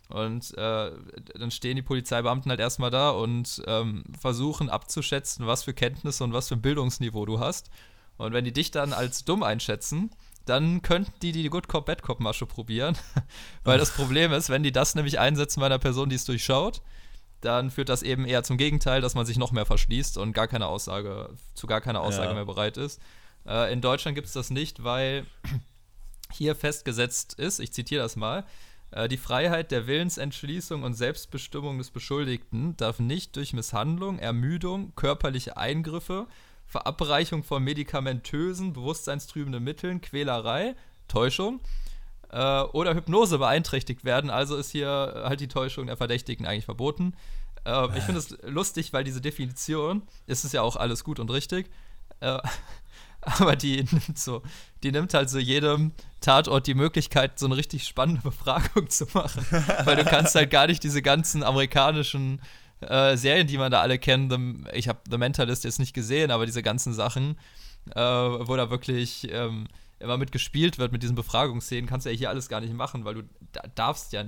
[0.09, 0.91] und äh,
[1.35, 6.33] dann stehen die Polizeibeamten halt erstmal da und ähm, versuchen abzuschätzen, was für Kenntnisse und
[6.33, 7.69] was für ein Bildungsniveau du hast.
[8.17, 10.11] Und wenn die dich dann als dumm einschätzen,
[10.49, 12.97] dann könnten die die Good Cop, Bad Cop Masche probieren.
[13.63, 16.81] Weil das Problem ist, wenn die das nämlich einsetzen bei einer Person, die es durchschaut,
[17.41, 20.47] dann führt das eben eher zum Gegenteil, dass man sich noch mehr verschließt und gar
[20.47, 22.33] keine Aussage, zu gar keiner Aussage ja.
[22.33, 23.01] mehr bereit ist.
[23.45, 25.25] Äh, in Deutschland gibt es das nicht, weil
[26.31, 28.45] hier festgesetzt ist, ich zitiere das mal,
[28.91, 35.57] äh, die Freiheit der Willensentschließung und Selbstbestimmung des Beschuldigten darf nicht durch Misshandlung, Ermüdung, körperliche
[35.57, 36.27] Eingriffe,
[36.67, 40.75] Verabreichung von medikamentösen, bewusstseinstrübenden Mitteln, Quälerei,
[41.07, 41.61] Täuschung
[42.29, 44.29] äh, oder Hypnose beeinträchtigt werden.
[44.29, 47.13] Also ist hier halt die Täuschung der Verdächtigen eigentlich verboten.
[47.65, 51.31] Äh, ich finde es lustig, weil diese Definition, ist es ja auch alles gut und
[51.31, 51.69] richtig,
[52.19, 52.37] äh,
[53.21, 54.41] aber die nimmt so,
[54.83, 59.45] die nimmt halt so jedem Tatort die Möglichkeit, so eine richtig spannende Befragung zu machen.
[59.85, 62.41] weil du kannst halt gar nicht diese ganzen amerikanischen
[62.81, 64.31] äh, Serien, die man da alle kennt.
[64.31, 67.37] The, ich habe The Mentalist jetzt nicht gesehen, aber diese ganzen Sachen,
[67.95, 69.67] äh, wo da wirklich ähm,
[69.99, 73.15] immer mitgespielt wird mit diesen Befragungsszenen, kannst du ja hier alles gar nicht machen, weil
[73.15, 74.25] du da darfst ja,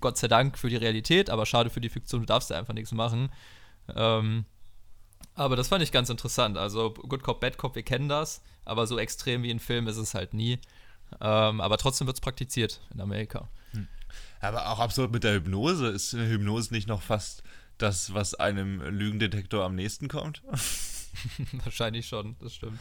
[0.00, 2.74] Gott sei Dank für die Realität, aber schade für die Fiktion, du darfst ja einfach
[2.74, 3.30] nichts machen.
[3.94, 4.44] Ähm,
[5.34, 6.58] Aber das fand ich ganz interessant.
[6.58, 9.96] Also Good Cop, Bad Cop, wir kennen das, aber so extrem wie in Film ist
[9.96, 10.58] es halt nie.
[11.20, 13.48] Ähm, aber trotzdem wird es praktiziert in Amerika.
[13.72, 13.88] Hm.
[14.40, 15.88] Aber auch absurd mit der Hypnose.
[15.88, 17.42] Ist eine Hypnose nicht noch fast
[17.82, 20.42] das, was einem Lügendetektor am nächsten kommt?
[21.64, 22.78] Wahrscheinlich schon, das stimmt.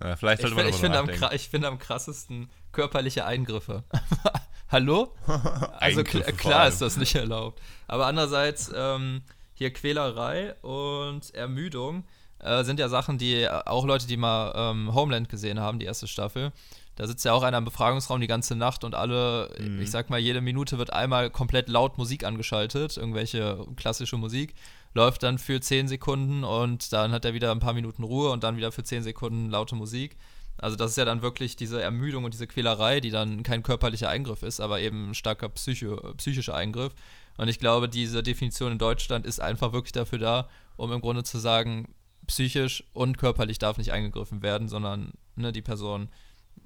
[0.00, 3.84] Ja, vielleicht ich finde find am, find am krassesten körperliche Eingriffe.
[4.68, 5.14] Hallo?
[5.78, 7.60] Also kl klar ist das nicht erlaubt.
[7.86, 9.22] Aber andererseits, ähm,
[9.54, 12.04] hier Quälerei und Ermüdung
[12.40, 16.08] äh, sind ja Sachen, die auch Leute, die mal ähm, Homeland gesehen haben, die erste
[16.08, 16.52] Staffel,
[16.96, 19.80] da sitzt ja auch einer im Befragungsraum die ganze Nacht und alle, mhm.
[19.80, 24.54] ich sag mal, jede Minute wird einmal komplett laut Musik angeschaltet, irgendwelche klassische Musik,
[24.94, 28.44] läuft dann für 10 Sekunden und dann hat er wieder ein paar Minuten Ruhe und
[28.44, 30.16] dann wieder für 10 Sekunden laute Musik.
[30.56, 34.08] Also das ist ja dann wirklich diese Ermüdung und diese Quälerei, die dann kein körperlicher
[34.08, 36.94] Eingriff ist, aber eben ein starker Psycho, psychischer Eingriff.
[37.36, 41.24] Und ich glaube, diese Definition in Deutschland ist einfach wirklich dafür da, um im Grunde
[41.24, 41.92] zu sagen,
[42.28, 46.08] psychisch und körperlich darf nicht eingegriffen werden, sondern ne, die Person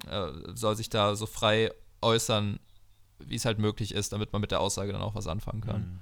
[0.07, 1.71] äh, soll sich da so frei
[2.01, 2.59] äußern,
[3.19, 5.81] wie es halt möglich ist, damit man mit der Aussage dann auch was anfangen kann.
[5.81, 6.01] Mhm.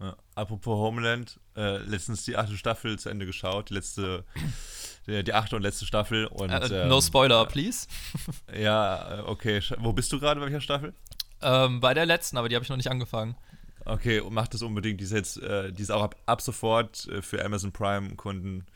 [0.00, 0.16] Ja.
[0.34, 4.24] Apropos Homeland, äh, letztens die achte Staffel zu Ende geschaut, die letzte,
[5.06, 6.26] die, die achte und letzte Staffel.
[6.26, 7.86] Und, äh, ähm, no Spoiler, please.
[8.54, 9.62] ja, äh, okay.
[9.78, 10.94] Wo bist du gerade, bei welcher Staffel?
[11.40, 13.36] Ähm, bei der letzten, aber die habe ich noch nicht angefangen.
[13.84, 15.00] Okay, mach das unbedingt.
[15.00, 18.66] Die ist jetzt, äh, die ist auch ab, ab sofort äh, für Amazon Prime-Kunden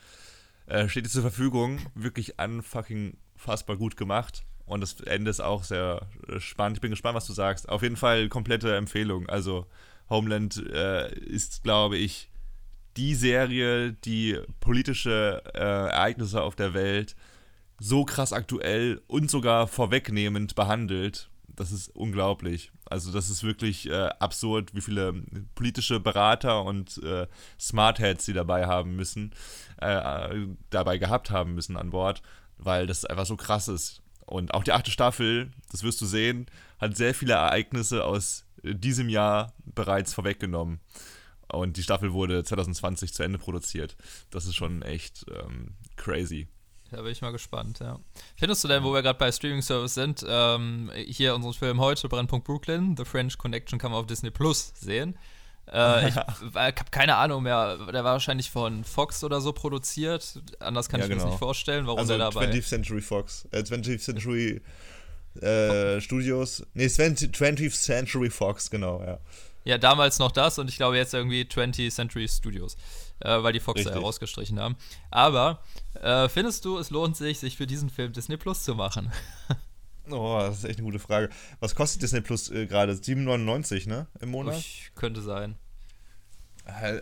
[0.66, 1.80] äh, steht die zur Verfügung.
[1.94, 4.44] Wirklich unfucking fassbar gut gemacht.
[4.66, 6.76] Und das Ende ist auch sehr äh, spannend.
[6.76, 7.68] Ich bin gespannt, was du sagst.
[7.68, 9.28] Auf jeden Fall komplette Empfehlung.
[9.28, 9.66] Also
[10.10, 12.28] Homeland äh, ist, glaube ich,
[12.96, 17.16] die Serie, die politische äh, Ereignisse auf der Welt
[17.80, 21.30] so krass aktuell und sogar vorwegnehmend behandelt.
[21.46, 22.72] Das ist unglaublich.
[22.84, 25.14] Also das ist wirklich äh, absurd, wie viele
[25.54, 27.26] politische Berater und äh,
[27.58, 29.32] Smartheads sie dabei haben müssen,
[29.80, 32.22] äh, dabei gehabt haben müssen an Bord
[32.58, 34.02] weil das einfach so krass ist.
[34.26, 36.46] Und auch die achte Staffel, das wirst du sehen,
[36.78, 40.80] hat sehr viele Ereignisse aus diesem Jahr bereits vorweggenommen.
[41.50, 43.96] Und die Staffel wurde 2020 zu Ende produziert.
[44.30, 46.46] Das ist schon echt ähm, crazy.
[46.90, 47.98] Da bin ich mal gespannt, ja.
[48.36, 52.08] Findest du denn, wo wir gerade bei Streaming Service sind, ähm, hier unseren Film heute,
[52.08, 55.18] Brennpunkt Brooklyn, The French Connection, kann man auf Disney Plus sehen.
[55.72, 56.16] Äh, ich
[56.54, 57.78] habe keine Ahnung mehr.
[57.92, 60.40] Der war wahrscheinlich von Fox oder so produziert.
[60.60, 61.22] Anders kann ja, ich genau.
[61.22, 63.46] mir das nicht vorstellen, warum also der dabei 20th Century Fox.
[63.50, 64.60] Äh, 20th Century
[65.40, 66.66] äh, Studios.
[66.74, 69.18] Nee, 20th Century Fox, genau, ja.
[69.64, 72.76] Ja, damals noch das und ich glaube jetzt irgendwie 20th Century Studios,
[73.20, 74.76] äh, weil die Fox da herausgestrichen haben.
[75.10, 75.62] Aber
[76.00, 79.12] äh, findest du, es lohnt sich, sich für diesen Film Disney Plus zu machen?
[80.10, 81.28] Oh, das ist echt eine gute Frage.
[81.60, 82.92] Was kostet Disney Plus äh, gerade?
[82.92, 84.06] 7,99, ne?
[84.20, 84.56] Im Monat?
[84.56, 85.56] Ich, könnte sein.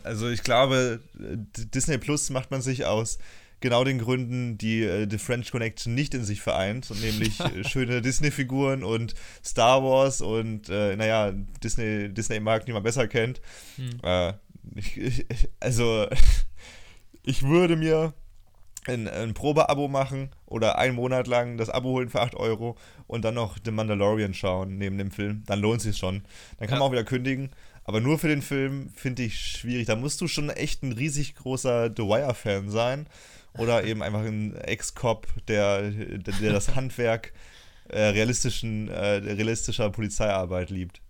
[0.05, 3.19] Also ich glaube, Disney Plus macht man sich aus
[3.61, 8.03] genau den Gründen, die äh, The French Connection nicht in sich vereint, nämlich äh, schöne
[8.03, 11.33] Disney-Figuren und Star Wars und äh, naja,
[11.63, 13.41] Disney, Disney-Marken, die man besser kennt.
[13.77, 13.99] Hm.
[14.03, 14.35] Äh,
[14.75, 15.27] ich, ich,
[15.61, 16.07] also
[17.25, 18.15] ich würde mir
[18.89, 22.77] ein, ein Probeabo machen oder einen Monat lang das Abo holen für 8 Euro
[23.07, 26.23] und dann noch The Mandalorian schauen neben dem Film, dann lohnt sich schon.
[26.59, 26.81] Dann kann ja.
[26.81, 27.51] man auch wieder kündigen.
[27.85, 29.87] Aber nur für den Film finde ich schwierig.
[29.87, 33.07] Da musst du schon echt ein riesig großer The Wire-Fan sein.
[33.59, 37.33] Oder eben einfach ein Ex-Cop, der, der das Handwerk
[37.89, 41.01] äh, realistischen, äh, realistischer Polizeiarbeit liebt.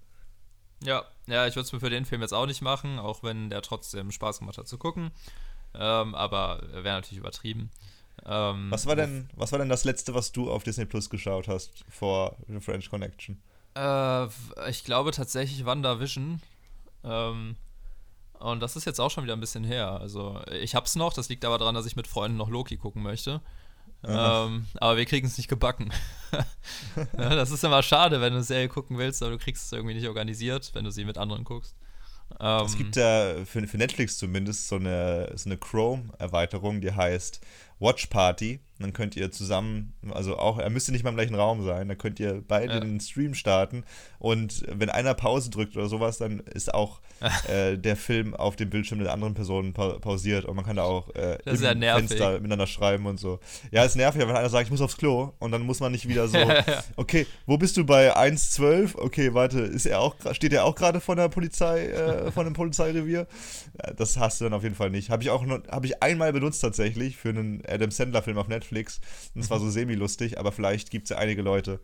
[0.83, 3.51] Ja, ja, ich würde es mir für den Film jetzt auch nicht machen, auch wenn
[3.51, 5.11] der trotzdem Spaß gemacht hat zu gucken.
[5.79, 7.71] Ähm, aber wäre natürlich übertrieben.
[8.25, 11.49] Ähm, was, war denn, was war denn das letzte, was du auf Disney Plus geschaut
[11.49, 13.41] hast vor The French Connection?
[13.75, 14.27] Äh,
[14.69, 16.41] ich glaube tatsächlich WandaVision.
[17.05, 17.57] Ähm,
[18.39, 20.01] und das ist jetzt auch schon wieder ein bisschen her.
[20.01, 23.03] Also ich hab's noch, das liegt aber daran, dass ich mit Freunden noch Loki gucken
[23.03, 23.41] möchte.
[24.05, 25.93] Ähm, aber wir kriegen es nicht gebacken.
[26.97, 29.73] ja, das ist immer schade, wenn du eine Serie gucken willst, aber du kriegst es
[29.73, 31.75] irgendwie nicht organisiert, wenn du sie mit anderen guckst.
[32.41, 37.41] Ähm, es gibt ja für, für Netflix zumindest so eine, so eine Chrome-Erweiterung, die heißt
[37.79, 38.61] Watch Party.
[38.79, 41.97] Dann könnt ihr zusammen, also auch, er müsste nicht mal im gleichen Raum sein, dann
[41.97, 42.81] könnt ihr beide ja.
[42.81, 43.85] den Stream starten
[44.19, 47.01] und wenn einer Pause drückt oder sowas, dann ist auch
[47.49, 50.83] äh, der Film auf dem Bildschirm der anderen Person pa pausiert und man kann da
[50.83, 53.41] auch äh, im ja Fenster miteinander schreiben und so.
[53.71, 56.07] Ja, ist nervig, wenn einer sagt, ich muss aufs Klo und dann muss man nicht
[56.07, 56.37] wieder so,
[56.97, 58.99] okay, wo bist du bei 1.12?
[58.99, 62.55] Okay, warte, ist er auch, steht er auch gerade von der Polizei, äh, von einem
[62.55, 63.27] Polizeirevier?
[63.97, 65.09] Das hast du dann auf jeden Fall nicht.
[65.09, 68.66] Habe ich auch habe ich einmal benutzt tatsächlich für einen Adam Sandler-Film auf Netflix.
[69.35, 71.81] Und es war so semi-lustig, aber vielleicht gibt es ja einige Leute,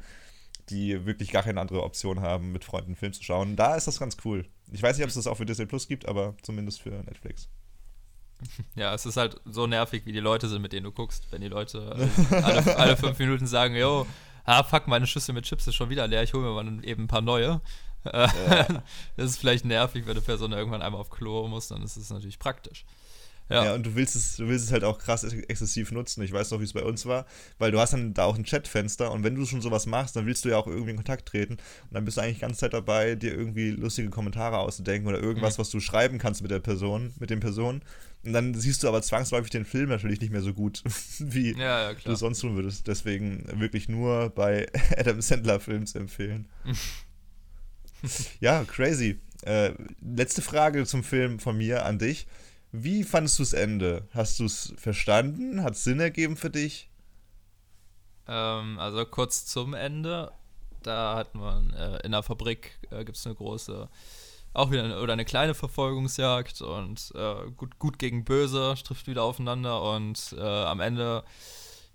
[0.69, 3.57] die wirklich gar keine andere Option haben, mit Freunden einen Film zu schauen.
[3.57, 4.47] Da ist das ganz cool.
[4.71, 7.49] Ich weiß nicht, ob es das auch für Disney Plus gibt, aber zumindest für Netflix.
[8.75, 11.29] Ja, es ist halt so nervig, wie die Leute sind, mit denen du guckst.
[11.31, 14.05] Wenn die Leute äh, alle, alle fünf Minuten sagen, yo,
[14.45, 17.05] ah, fuck, meine Schüssel mit Chips ist schon wieder leer, ich hole mir mal eben
[17.05, 17.61] ein paar neue.
[18.05, 18.67] Äh, ja.
[19.17, 22.11] das ist vielleicht nervig, wenn eine Person irgendwann einmal auf Klo muss, dann ist es
[22.11, 22.85] natürlich praktisch.
[23.53, 23.65] Ja.
[23.67, 26.23] ja, und du willst es, du willst es halt auch krass exzessiv nutzen.
[26.23, 27.27] Ich weiß noch, wie es bei uns war,
[27.59, 30.27] weil du hast dann da auch ein Chatfenster und wenn du schon sowas machst, dann
[30.27, 32.61] willst du ja auch irgendwie in Kontakt treten und dann bist du eigentlich die ganze
[32.61, 35.61] Zeit dabei, dir irgendwie lustige Kommentare auszudenken oder irgendwas, mhm.
[35.61, 37.83] was du schreiben kannst mit der Person, mit den Personen.
[38.25, 40.83] Und dann siehst du aber zwangsläufig den Film natürlich nicht mehr so gut,
[41.19, 42.87] wie ja, ja, du sonst tun würdest.
[42.87, 46.49] Deswegen wirklich nur bei Adam Sandler Filmen zu empfehlen.
[48.41, 49.19] ja, crazy.
[49.43, 52.27] Äh, letzte Frage zum Film von mir an dich.
[52.73, 54.09] Wie fandest du das Ende?
[54.15, 55.63] Hast du es verstanden?
[55.63, 56.89] Hat es Sinn ergeben für dich?
[58.27, 60.33] Ähm, also kurz zum Ende.
[60.83, 63.89] Da hat man äh, in der Fabrik äh, gibt es eine große,
[64.55, 69.23] auch wieder eine, oder eine kleine Verfolgungsjagd und äh, gut, gut gegen böse trifft wieder
[69.23, 71.23] aufeinander und äh, am Ende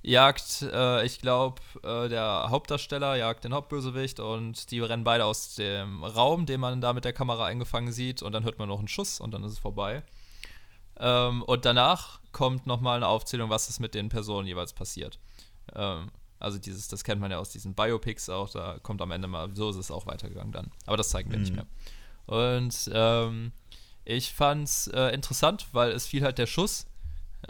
[0.03, 5.55] jagt, äh, ich glaube, äh, der Hauptdarsteller jagt den Hauptbösewicht und die rennen beide aus
[5.55, 8.79] dem Raum, den man da mit der Kamera eingefangen sieht und dann hört man noch
[8.79, 10.03] einen Schuss und dann ist es vorbei.
[10.99, 15.19] Ähm, und danach kommt nochmal eine Aufzählung, was ist mit den Personen jeweils passiert.
[15.75, 19.27] Ähm, also dieses, das kennt man ja aus diesen Biopics auch, da kommt am Ende
[19.27, 20.71] mal, so ist es auch weitergegangen dann.
[20.85, 21.43] Aber das zeigen wir mhm.
[21.43, 21.65] nicht mehr.
[22.27, 23.51] Und ähm,
[24.05, 26.85] ich fand's äh, interessant, weil es fiel halt der Schuss.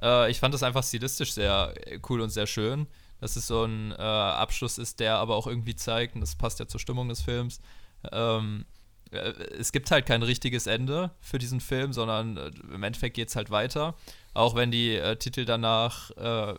[0.02, 1.74] Äh, ich fand das einfach stilistisch sehr
[2.10, 2.88] cool und sehr schön.
[3.20, 6.60] Dass es so ein äh, Abschluss ist, der aber auch irgendwie zeigt, und das passt
[6.60, 7.62] ja zur Stimmung des Films,
[8.12, 8.76] ähm, äh,
[9.12, 13.36] es gibt halt kein richtiges Ende für diesen Film, sondern äh, im Endeffekt geht es
[13.36, 13.95] halt weiter.
[14.34, 16.55] Auch wenn die äh, Titel danach, äh,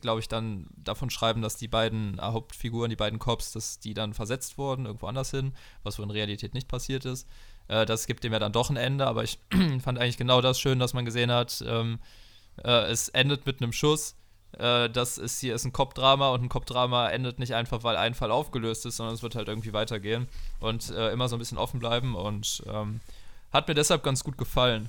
[0.00, 4.14] glaube ich, dann davon schreiben, dass die beiden Hauptfiguren, die beiden Cops, dass die dann
[4.14, 7.28] versetzt wurden, irgendwo anders hin, was so in Realität nicht passiert ist.
[7.68, 9.38] Äh, das gibt dem ja dann doch ein Ende, aber ich
[9.82, 11.98] fand eigentlich genau das schön, dass man gesehen hat, ähm,
[12.64, 14.16] äh, es endet mit einem Schuss
[14.52, 18.14] äh, das ist hier ist ein Cop-Drama und ein Cop-Drama endet nicht einfach, weil ein
[18.14, 20.28] Fall aufgelöst ist, sondern es wird halt irgendwie weitergehen
[20.60, 23.00] und äh, immer so ein bisschen offen bleiben und ähm,
[23.52, 24.88] hat mir deshalb ganz gut gefallen.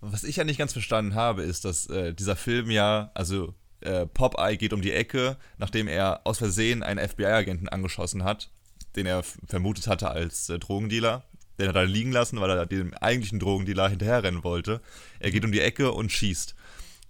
[0.00, 4.06] Was ich ja nicht ganz verstanden habe, ist, dass äh, dieser Film ja, also äh,
[4.06, 8.50] Popeye geht um die Ecke, nachdem er aus Versehen einen FBI-Agenten angeschossen hat,
[8.96, 11.24] den er vermutet hatte als äh, Drogendealer.
[11.58, 14.80] Den hat er liegen lassen, weil er dem eigentlichen Drogendealer hinterherrennen wollte.
[15.18, 16.54] Er geht um die Ecke und schießt.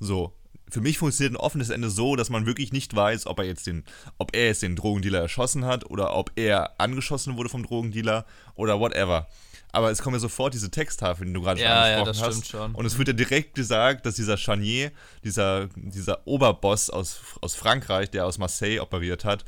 [0.01, 0.33] So,
[0.71, 3.67] für mich funktioniert ein offenes Ende so, dass man wirklich nicht weiß, ob er jetzt
[3.67, 3.85] den,
[4.19, 8.81] ob er jetzt den Drogendealer erschossen hat oder ob er angeschossen wurde vom Drogendealer oder
[8.81, 9.29] whatever.
[9.73, 12.23] Aber es kommen ja sofort diese Texttafeln, die du gerade ja, schon angesprochen ja, das
[12.23, 12.35] hast.
[12.35, 12.75] Stimmt schon.
[12.75, 14.91] Und es wird ja direkt gesagt, dass dieser Charnier,
[15.23, 19.45] dieser, dieser Oberboss aus, aus Frankreich, der aus Marseille operiert hat,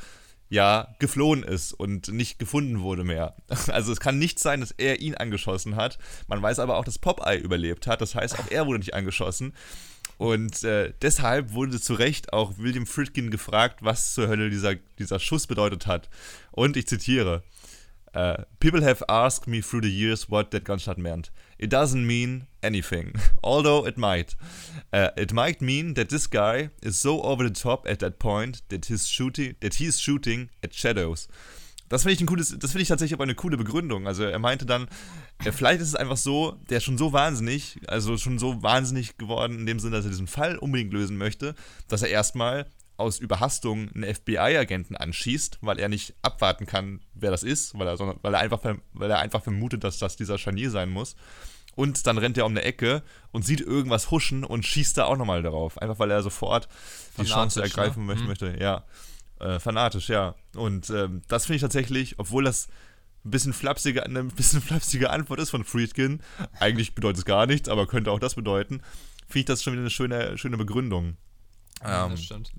[0.48, 3.34] ja geflohen ist und nicht gefunden wurde mehr.
[3.68, 5.98] Also es kann nicht sein, dass er ihn angeschossen hat.
[6.26, 8.00] Man weiß aber auch, dass Popeye überlebt hat.
[8.00, 9.54] Das heißt, auch er wurde nicht angeschossen.
[10.22, 15.18] Und äh, deshalb wurde zu Recht auch William Friedkin gefragt, was zur Hölle dieser, dieser
[15.18, 16.08] Schuss bedeutet hat.
[16.52, 17.42] Und ich zitiere:
[18.14, 21.32] uh, People have asked me through the years what that gunshot meant.
[21.58, 24.36] It doesn't mean anything, although it might.
[24.92, 28.62] Uh, it might mean that this guy is so over the top at that point
[28.68, 31.26] that he's shooting, that he's shooting at shadows.
[31.92, 34.06] Das finde ich ein cooles, das finde ich tatsächlich aber eine coole Begründung.
[34.06, 34.88] Also er meinte dann,
[35.44, 39.18] äh, vielleicht ist es einfach so, der ist schon so wahnsinnig, also schon so wahnsinnig
[39.18, 41.54] geworden, in dem Sinne, dass er diesen Fall unbedingt lösen möchte,
[41.88, 42.64] dass er erstmal
[42.96, 47.98] aus Überhastung einen FBI-Agenten anschießt, weil er nicht abwarten kann, wer das ist, weil er,
[47.98, 48.60] weil er, einfach,
[48.94, 51.14] weil er einfach vermutet, dass das dieser Scharnier sein muss.
[51.74, 55.18] Und dann rennt er um eine Ecke und sieht irgendwas huschen und schießt da auch
[55.18, 55.76] nochmal darauf.
[55.76, 56.68] Einfach weil er sofort
[57.18, 58.14] die Chance ergreifen ne?
[58.14, 58.60] möchte, mhm.
[58.62, 58.84] Ja.
[59.42, 60.36] Äh, fanatisch, ja.
[60.54, 62.68] Und ähm, das finde ich tatsächlich, obwohl das
[63.24, 66.20] ein bisschen flapsige, eine bisschen flapsige Antwort ist von Friedkin,
[66.60, 68.82] eigentlich bedeutet es gar nichts, aber könnte auch das bedeuten,
[69.26, 71.16] finde ich das schon wieder eine schöne, schöne Begründung.
[71.82, 72.52] Ja, ähm, das stimmt.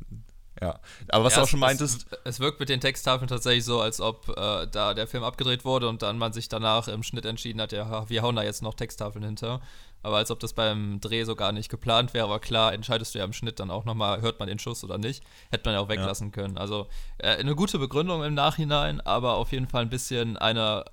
[0.61, 2.05] Ja, aber was ja, du auch schon meintest.
[2.11, 5.65] Es, es, wirkt mit den Texttafeln tatsächlich so, als ob äh, da der Film abgedreht
[5.65, 8.61] wurde und dann man sich danach im Schnitt entschieden hat, ja, wir hauen da jetzt
[8.61, 9.61] noch Texttafeln hinter
[10.03, 12.25] aber als ob das beim Dreh so gar nicht geplant wäre.
[12.25, 14.97] Aber klar, entscheidest du ja im Schnitt dann auch nochmal, hört man den Schuss oder
[14.97, 15.23] nicht.
[15.49, 16.33] Hätte man ja auch weglassen ja.
[16.33, 16.57] können.
[16.57, 16.87] Also
[17.17, 20.85] äh, eine gute Begründung im Nachhinein, aber auf jeden Fall ein bisschen eine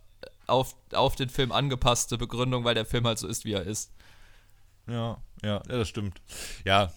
[0.46, 3.92] auf, auf den Film angepasste Begründung, weil der Film halt so ist, wie er ist.
[4.86, 6.20] Ja, ja, ja das stimmt.
[6.64, 6.92] Ja,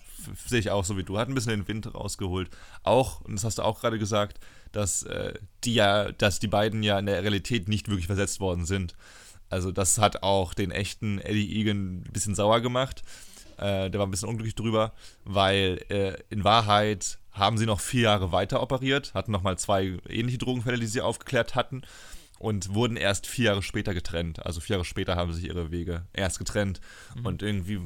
[0.46, 1.18] sehe ich auch so wie du.
[1.18, 2.50] Hat ein bisschen den Wind rausgeholt.
[2.84, 4.40] Auch, und das hast du auch gerade gesagt,
[4.72, 5.34] dass äh,
[5.64, 8.96] die ja, dass die beiden ja in der Realität nicht wirklich versetzt worden sind.
[9.54, 13.04] Also das hat auch den echten Eddie Egan ein bisschen sauer gemacht.
[13.58, 14.94] Äh, der war ein bisschen unglücklich drüber,
[15.26, 20.40] weil äh, in Wahrheit haben sie noch vier Jahre weiter operiert, hatten nochmal zwei ähnliche
[20.40, 21.84] Drogenfälle, die sie aufgeklärt hatten.
[22.40, 24.46] und wurden erst vier Jahre später getrennt.
[24.46, 26.82] Also vier Jahre später haben sich ihre Wege erst getrennt.
[27.16, 27.26] Mhm.
[27.26, 27.80] Und irgendwie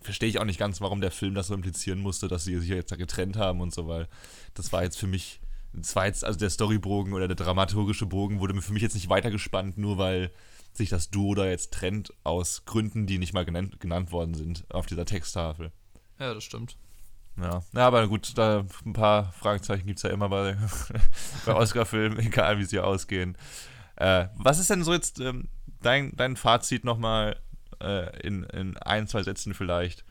[0.00, 2.70] verstehe ich auch nicht ganz, warum der Film das so implizieren musste, dass sie sich
[2.70, 4.06] jetzt getrennt haben und so, weil
[4.54, 5.40] das war jetzt für mich,
[5.72, 9.08] das war jetzt, also der Storybogen oder der dramaturgische Bogen wurde für mich jetzt nicht
[9.08, 10.30] weitergespannt, nur weil
[10.76, 14.64] sich das Duo da jetzt trennt aus Gründen, die nicht mal genannt, genannt worden sind
[14.70, 15.70] auf dieser Texttafel.
[16.18, 16.76] Ja, das stimmt.
[17.36, 17.62] Ja.
[17.72, 20.56] ja, aber gut, da ein paar Fragezeichen gibt es ja immer bei,
[21.46, 23.36] bei Oscar-Filmen, egal wie sie ausgehen.
[23.96, 25.48] Äh, was ist denn so jetzt ähm,
[25.82, 27.40] dein, dein Fazit nochmal
[27.80, 30.04] äh, in, in ein, zwei Sätzen vielleicht?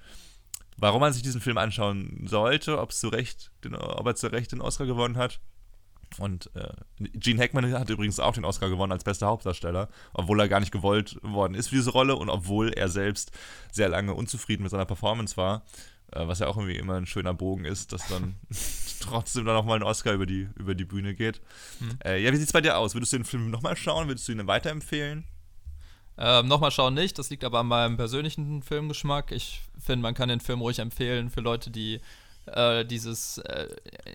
[0.78, 4.52] Warum man sich diesen Film anschauen sollte, ob, zu Recht den, ob er zu Recht
[4.52, 5.40] den Oscar gewonnen hat?
[6.20, 10.48] Und äh, Gene Hackman hat übrigens auch den Oscar gewonnen als bester Hauptdarsteller, obwohl er
[10.48, 13.32] gar nicht gewollt worden ist für diese Rolle und obwohl er selbst
[13.72, 15.64] sehr lange unzufrieden mit seiner Performance war,
[16.12, 18.36] äh, was ja auch irgendwie immer ein schöner Bogen ist, dass dann
[19.00, 21.42] trotzdem dann nochmal ein Oscar über die, über die Bühne geht.
[21.80, 21.98] Hm.
[22.04, 22.94] Äh, ja, wie sieht es bei dir aus?
[22.94, 24.08] Würdest du den Film nochmal schauen?
[24.08, 25.26] Würdest du ihn weiterempfehlen?
[26.16, 29.32] Ähm, nochmal schauen nicht, das liegt aber an meinem persönlichen Filmgeschmack.
[29.32, 32.02] Ich finde, man kann den Film ruhig empfehlen für Leute, die
[32.46, 33.68] äh, dieses äh,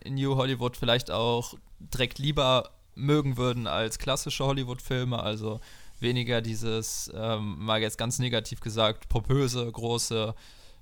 [0.09, 5.21] New Hollywood vielleicht auch direkt lieber mögen würden als klassische Hollywood-Filme.
[5.23, 5.61] Also
[6.01, 10.35] weniger dieses, ähm, mal jetzt ganz negativ gesagt, pompöse, große,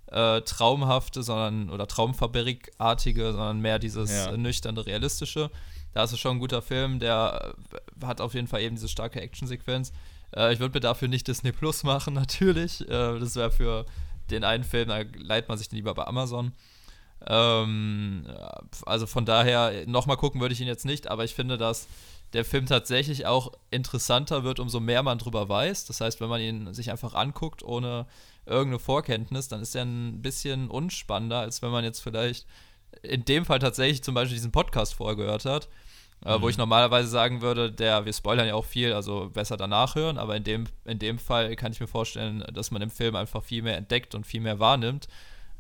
[0.09, 4.37] äh, traumhafte, sondern oder Traumfabrikartige, sondern mehr dieses ja.
[4.37, 5.51] nüchterne, realistische.
[5.95, 7.55] Da ist es schon ein guter Film, der
[8.01, 9.93] äh, hat auf jeden Fall eben diese starke Actionsequenz.
[10.35, 12.83] Äh, ich würde mir dafür nicht Disney Plus machen, natürlich.
[12.83, 13.87] Äh, das wäre für
[14.31, 16.53] den einen Film, da leiht man sich den lieber bei Amazon.
[17.29, 18.27] Ähm,
[18.85, 21.89] also von daher, nochmal gucken würde ich ihn jetzt nicht, aber ich finde, dass
[22.33, 25.87] der Film tatsächlich auch interessanter wird, umso mehr man drüber weiß.
[25.87, 28.07] Das heißt, wenn man ihn sich einfach anguckt, ohne
[28.47, 32.47] irgendeine Vorkenntnis, dann ist er ein bisschen unspannender, als wenn man jetzt vielleicht
[33.03, 35.69] in dem Fall tatsächlich zum Beispiel diesen Podcast vorgehört hat.
[36.25, 36.63] Äh, Wo ich mhm.
[36.63, 40.45] normalerweise sagen würde, der, wir spoilern ja auch viel, also besser danach hören, aber in
[40.45, 43.77] dem, in dem Fall kann ich mir vorstellen, dass man im Film einfach viel mehr
[43.77, 45.09] entdeckt und viel mehr wahrnimmt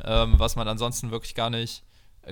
[0.04, 1.82] ähm, was man ansonsten wirklich gar nicht,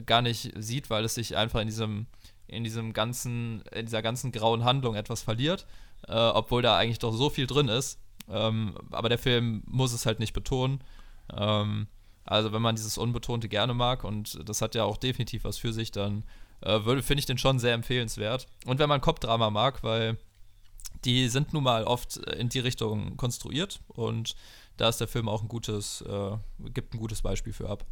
[0.07, 2.07] gar nicht sieht, weil es sich einfach in diesem,
[2.47, 5.67] in diesem ganzen, in dieser ganzen grauen Handlung etwas verliert,
[6.09, 7.99] äh, obwohl da eigentlich doch so viel drin ist.
[8.29, 10.83] Ähm, aber der Film muss es halt nicht betonen.
[11.33, 11.87] Ähm,
[12.25, 15.73] also wenn man dieses Unbetonte gerne mag und das hat ja auch definitiv was für
[15.73, 16.25] sich, dann
[16.63, 18.47] äh, finde ich den schon sehr empfehlenswert.
[18.65, 20.17] Und wenn man Kopfdrama mag, weil
[21.05, 24.35] die sind nun mal oft in die Richtung konstruiert und
[24.77, 26.37] da ist der Film auch ein gutes, äh,
[26.71, 27.87] gibt ein gutes Beispiel für ab.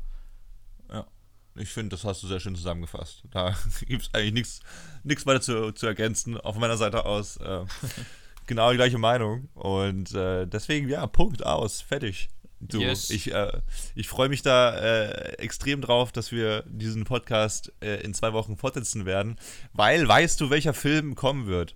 [0.91, 1.07] Ja.
[1.55, 3.25] Ich finde, das hast du sehr schön zusammengefasst.
[3.31, 3.55] Da
[3.87, 4.61] gibt es eigentlich
[5.05, 6.41] nichts weiter zu, zu ergänzen.
[6.41, 7.65] Auf meiner Seite aus äh,
[8.47, 9.49] genau die gleiche Meinung.
[9.55, 12.31] Und äh, deswegen, ja, Punkt aus, fertig.
[12.65, 13.11] Du, yes.
[13.11, 13.61] ich, äh,
[13.97, 18.57] ich freue mich da äh, extrem drauf, dass wir diesen Podcast äh, in zwei Wochen
[18.57, 19.37] fortsetzen werden,
[19.73, 21.75] weil weißt du, welcher Film kommen wird?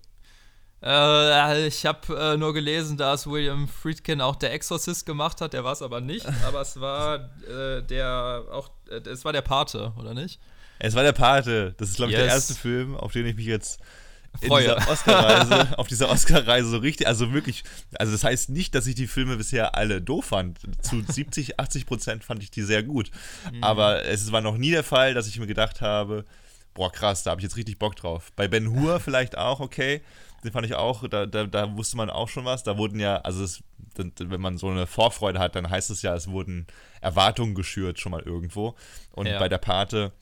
[0.83, 5.53] Äh, ich habe äh, nur gelesen, dass William Friedkin auch der Exorcist gemacht hat.
[5.53, 6.27] Der war es aber nicht.
[6.47, 10.39] aber es war äh, der auch, äh, es war der Pate, oder nicht?
[10.79, 11.75] Es war der Pate.
[11.79, 12.27] Das ist glaube ich yes.
[12.27, 13.81] der erste Film, auf den ich mich jetzt
[14.41, 17.65] in dieser Oscar-Reise, auf dieser Oscar-Reise so richtig, also wirklich,
[17.99, 20.59] also das heißt nicht, dass ich die Filme bisher alle doof fand.
[20.85, 23.11] Zu 70, 80 Prozent fand ich die sehr gut.
[23.53, 23.63] Mhm.
[23.63, 26.25] Aber es war noch nie der Fall, dass ich mir gedacht habe,
[26.77, 28.31] boah krass, da habe ich jetzt richtig Bock drauf.
[28.37, 30.03] Bei Ben Hur vielleicht auch, okay
[30.47, 32.63] den fand ich auch, da, da, da wusste man auch schon was.
[32.63, 33.63] Da wurden ja, also es,
[33.97, 36.67] wenn man so eine Vorfreude hat, dann heißt es ja, es wurden
[37.01, 38.77] Erwartungen geschürt schon mal irgendwo.
[39.13, 39.39] Und ja.
[39.39, 40.13] bei der Pate,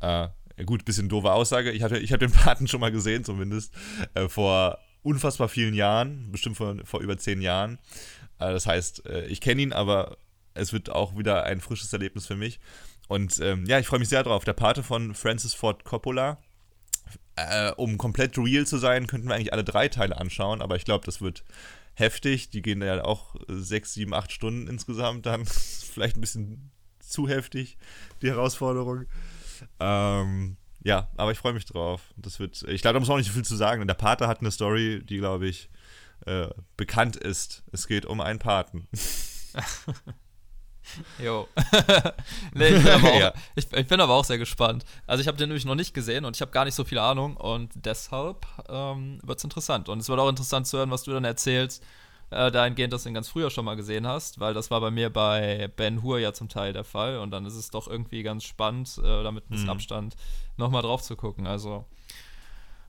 [0.00, 0.28] äh,
[0.64, 1.72] gut, bisschen doofe Aussage.
[1.72, 3.74] Ich hatte, ich habe den Paten schon mal gesehen, zumindest
[4.14, 7.78] äh, vor unfassbar vielen Jahren, bestimmt vor, vor über zehn Jahren.
[8.38, 10.16] Äh, das heißt, äh, ich kenne ihn, aber
[10.54, 12.60] es wird auch wieder ein frisches Erlebnis für mich.
[13.12, 14.44] Und ähm, ja, ich freue mich sehr drauf.
[14.44, 16.38] Der Pate von Francis Ford Coppola
[17.36, 20.84] äh, um komplett real zu sein, könnten wir eigentlich alle drei Teile anschauen, aber ich
[20.84, 21.44] glaube, das wird
[21.94, 22.50] heftig.
[22.50, 25.26] Die gehen ja auch sechs, sieben, acht Stunden insgesamt.
[25.26, 27.78] Dann vielleicht ein bisschen zu heftig,
[28.22, 29.06] die Herausforderung.
[29.80, 32.12] Ähm, ja, aber ich freue mich drauf.
[32.16, 33.86] Das wird, ich glaube, da muss man auch nicht so viel zu sagen.
[33.86, 35.70] Der Pater hat eine Story, die, glaube ich,
[36.26, 37.62] äh, bekannt ist.
[37.72, 38.88] Es geht um einen Paten.
[41.22, 41.48] Jo.
[42.54, 43.32] nee, ich, bin auch, ja.
[43.54, 44.84] ich, ich, bin aber auch sehr gespannt.
[45.06, 46.98] Also ich habe den nämlich noch nicht gesehen und ich habe gar nicht so viel
[46.98, 49.88] Ahnung und deshalb ähm, wird es interessant.
[49.88, 51.82] Und es wird auch interessant zu hören, was du dann erzählst,
[52.30, 54.90] äh, dahingehend, dass du ihn ganz früher schon mal gesehen hast, weil das war bei
[54.90, 58.22] mir bei Ben Hur ja zum Teil der Fall und dann ist es doch irgendwie
[58.22, 59.72] ganz spannend, äh, damit ein bisschen mhm.
[59.72, 60.16] Abstand
[60.56, 61.46] nochmal drauf zu gucken.
[61.46, 61.84] Also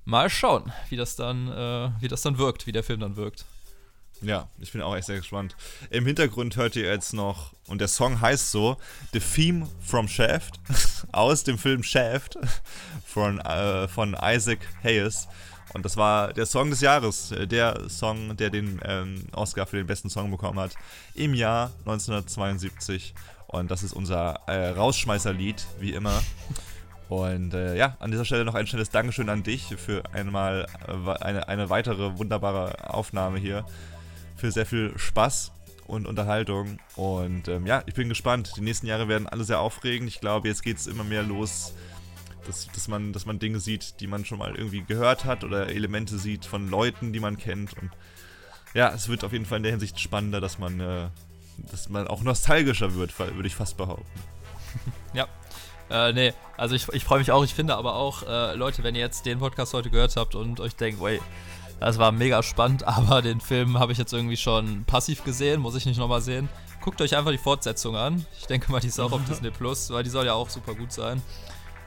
[0.06, 3.46] mal schauen, wie das dann, äh, wie das dann wirkt, wie der Film dann wirkt.
[4.22, 5.56] Ja, ich bin auch echt sehr gespannt.
[5.90, 8.78] Im Hintergrund hört ihr jetzt noch, und der Song heißt so,
[9.12, 10.60] The Theme from Shaft,
[11.12, 12.38] aus dem Film Shaft
[13.06, 15.28] von, äh, von Isaac Hayes.
[15.74, 19.78] Und das war der Song des Jahres, äh, der Song, der den ähm, Oscar für
[19.78, 20.72] den besten Song bekommen hat,
[21.16, 23.14] im Jahr 1972.
[23.48, 26.22] Und das ist unser äh, Rausschmeißerlied, wie immer.
[27.10, 31.24] Und äh, ja, an dieser Stelle noch ein schnelles Dankeschön an dich für einmal äh,
[31.24, 33.66] eine, eine weitere wunderbare Aufnahme hier.
[34.44, 35.54] Für sehr viel Spaß
[35.88, 36.78] und Unterhaltung.
[36.98, 38.52] Und ähm, ja, ich bin gespannt.
[38.58, 40.10] Die nächsten Jahre werden alle sehr aufregend.
[40.10, 41.74] Ich glaube, jetzt geht es immer mehr los,
[42.46, 45.70] dass, dass, man, dass man Dinge sieht, die man schon mal irgendwie gehört hat oder
[45.70, 47.72] Elemente sieht von Leuten, die man kennt.
[47.82, 47.92] Und
[48.74, 51.08] ja, es wird auf jeden Fall in der Hinsicht spannender, dass man, äh,
[51.72, 54.20] dass man auch nostalgischer wird, würde ich fast behaupten.
[55.14, 55.30] Ja,
[55.90, 57.46] äh, nee, also ich, ich freue mich auch.
[57.46, 60.60] Ich finde aber auch, äh, Leute, wenn ihr jetzt den Podcast heute gehört habt und
[60.60, 61.22] euch denkt, wait,
[61.80, 65.76] das war mega spannend, aber den Film habe ich jetzt irgendwie schon passiv gesehen, muss
[65.76, 66.50] ich nicht nochmal sehen.
[66.82, 68.26] Guckt euch einfach die Fortsetzung an.
[68.38, 70.76] Ich denke mal, die ist auch auf Disney Plus, weil die soll ja auch super
[70.76, 71.22] gut sein.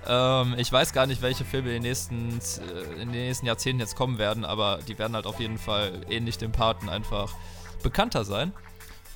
[0.06, 3.80] Ähm, ich weiß gar nicht, welche Filme in den, nächsten, äh, in den nächsten Jahrzehnten
[3.80, 7.34] jetzt kommen werden, aber die werden halt auf jeden Fall ähnlich dem Paten einfach
[7.82, 8.52] bekannter sein.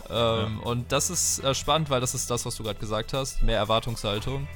[0.08, 0.48] Ähm, ja.
[0.64, 3.42] Und das ist äh, spannend, weil das ist das, was du gerade gesagt hast.
[3.42, 4.48] Mehr Erwartungshaltung.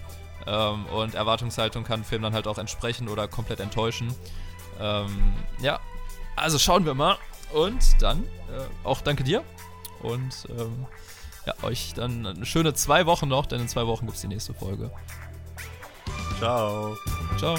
[0.46, 4.12] Ähm, und Erwartungshaltung kann ein Film dann halt auch entsprechen oder komplett enttäuschen.
[4.80, 5.80] Ähm, ja,
[6.36, 7.16] also schauen wir mal.
[7.52, 9.44] Und dann äh, auch danke dir.
[10.02, 10.86] Und ähm,
[11.46, 14.28] ja, euch dann eine schöne zwei Wochen noch, denn in zwei Wochen gibt es die
[14.28, 14.90] nächste Folge.
[16.38, 16.96] Ciao.
[17.38, 17.56] Ciao.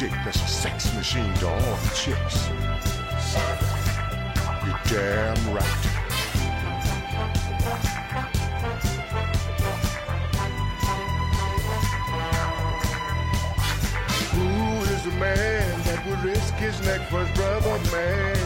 [0.00, 2.48] Dick that's a sex machine to all the chicks.
[4.64, 5.64] You're damn right.
[14.32, 18.36] Who is the man that would risk his neck for his brother, man?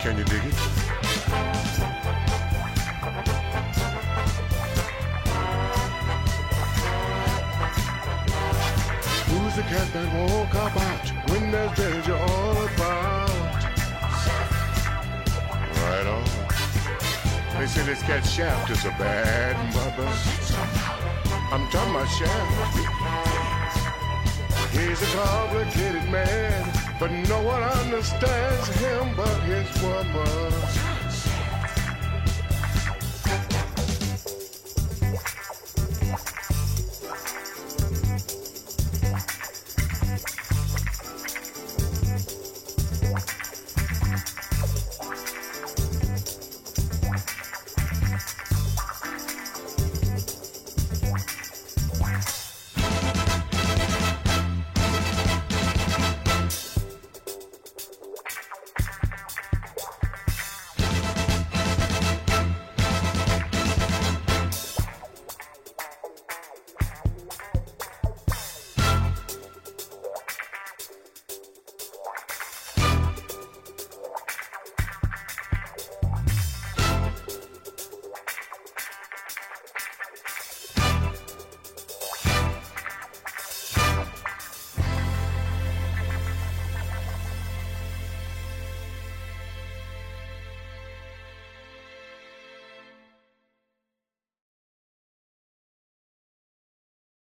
[0.00, 1.61] Can you dig it?
[9.72, 13.64] Cat that won't cop out when there's danger all about?
[15.80, 16.24] Right on.
[17.58, 20.12] They say this cat Shaft is a bad mother.
[21.50, 22.76] I'm talking about Shaft.
[24.76, 26.70] He's a complicated man,
[27.00, 30.91] but no one understands him but his woman.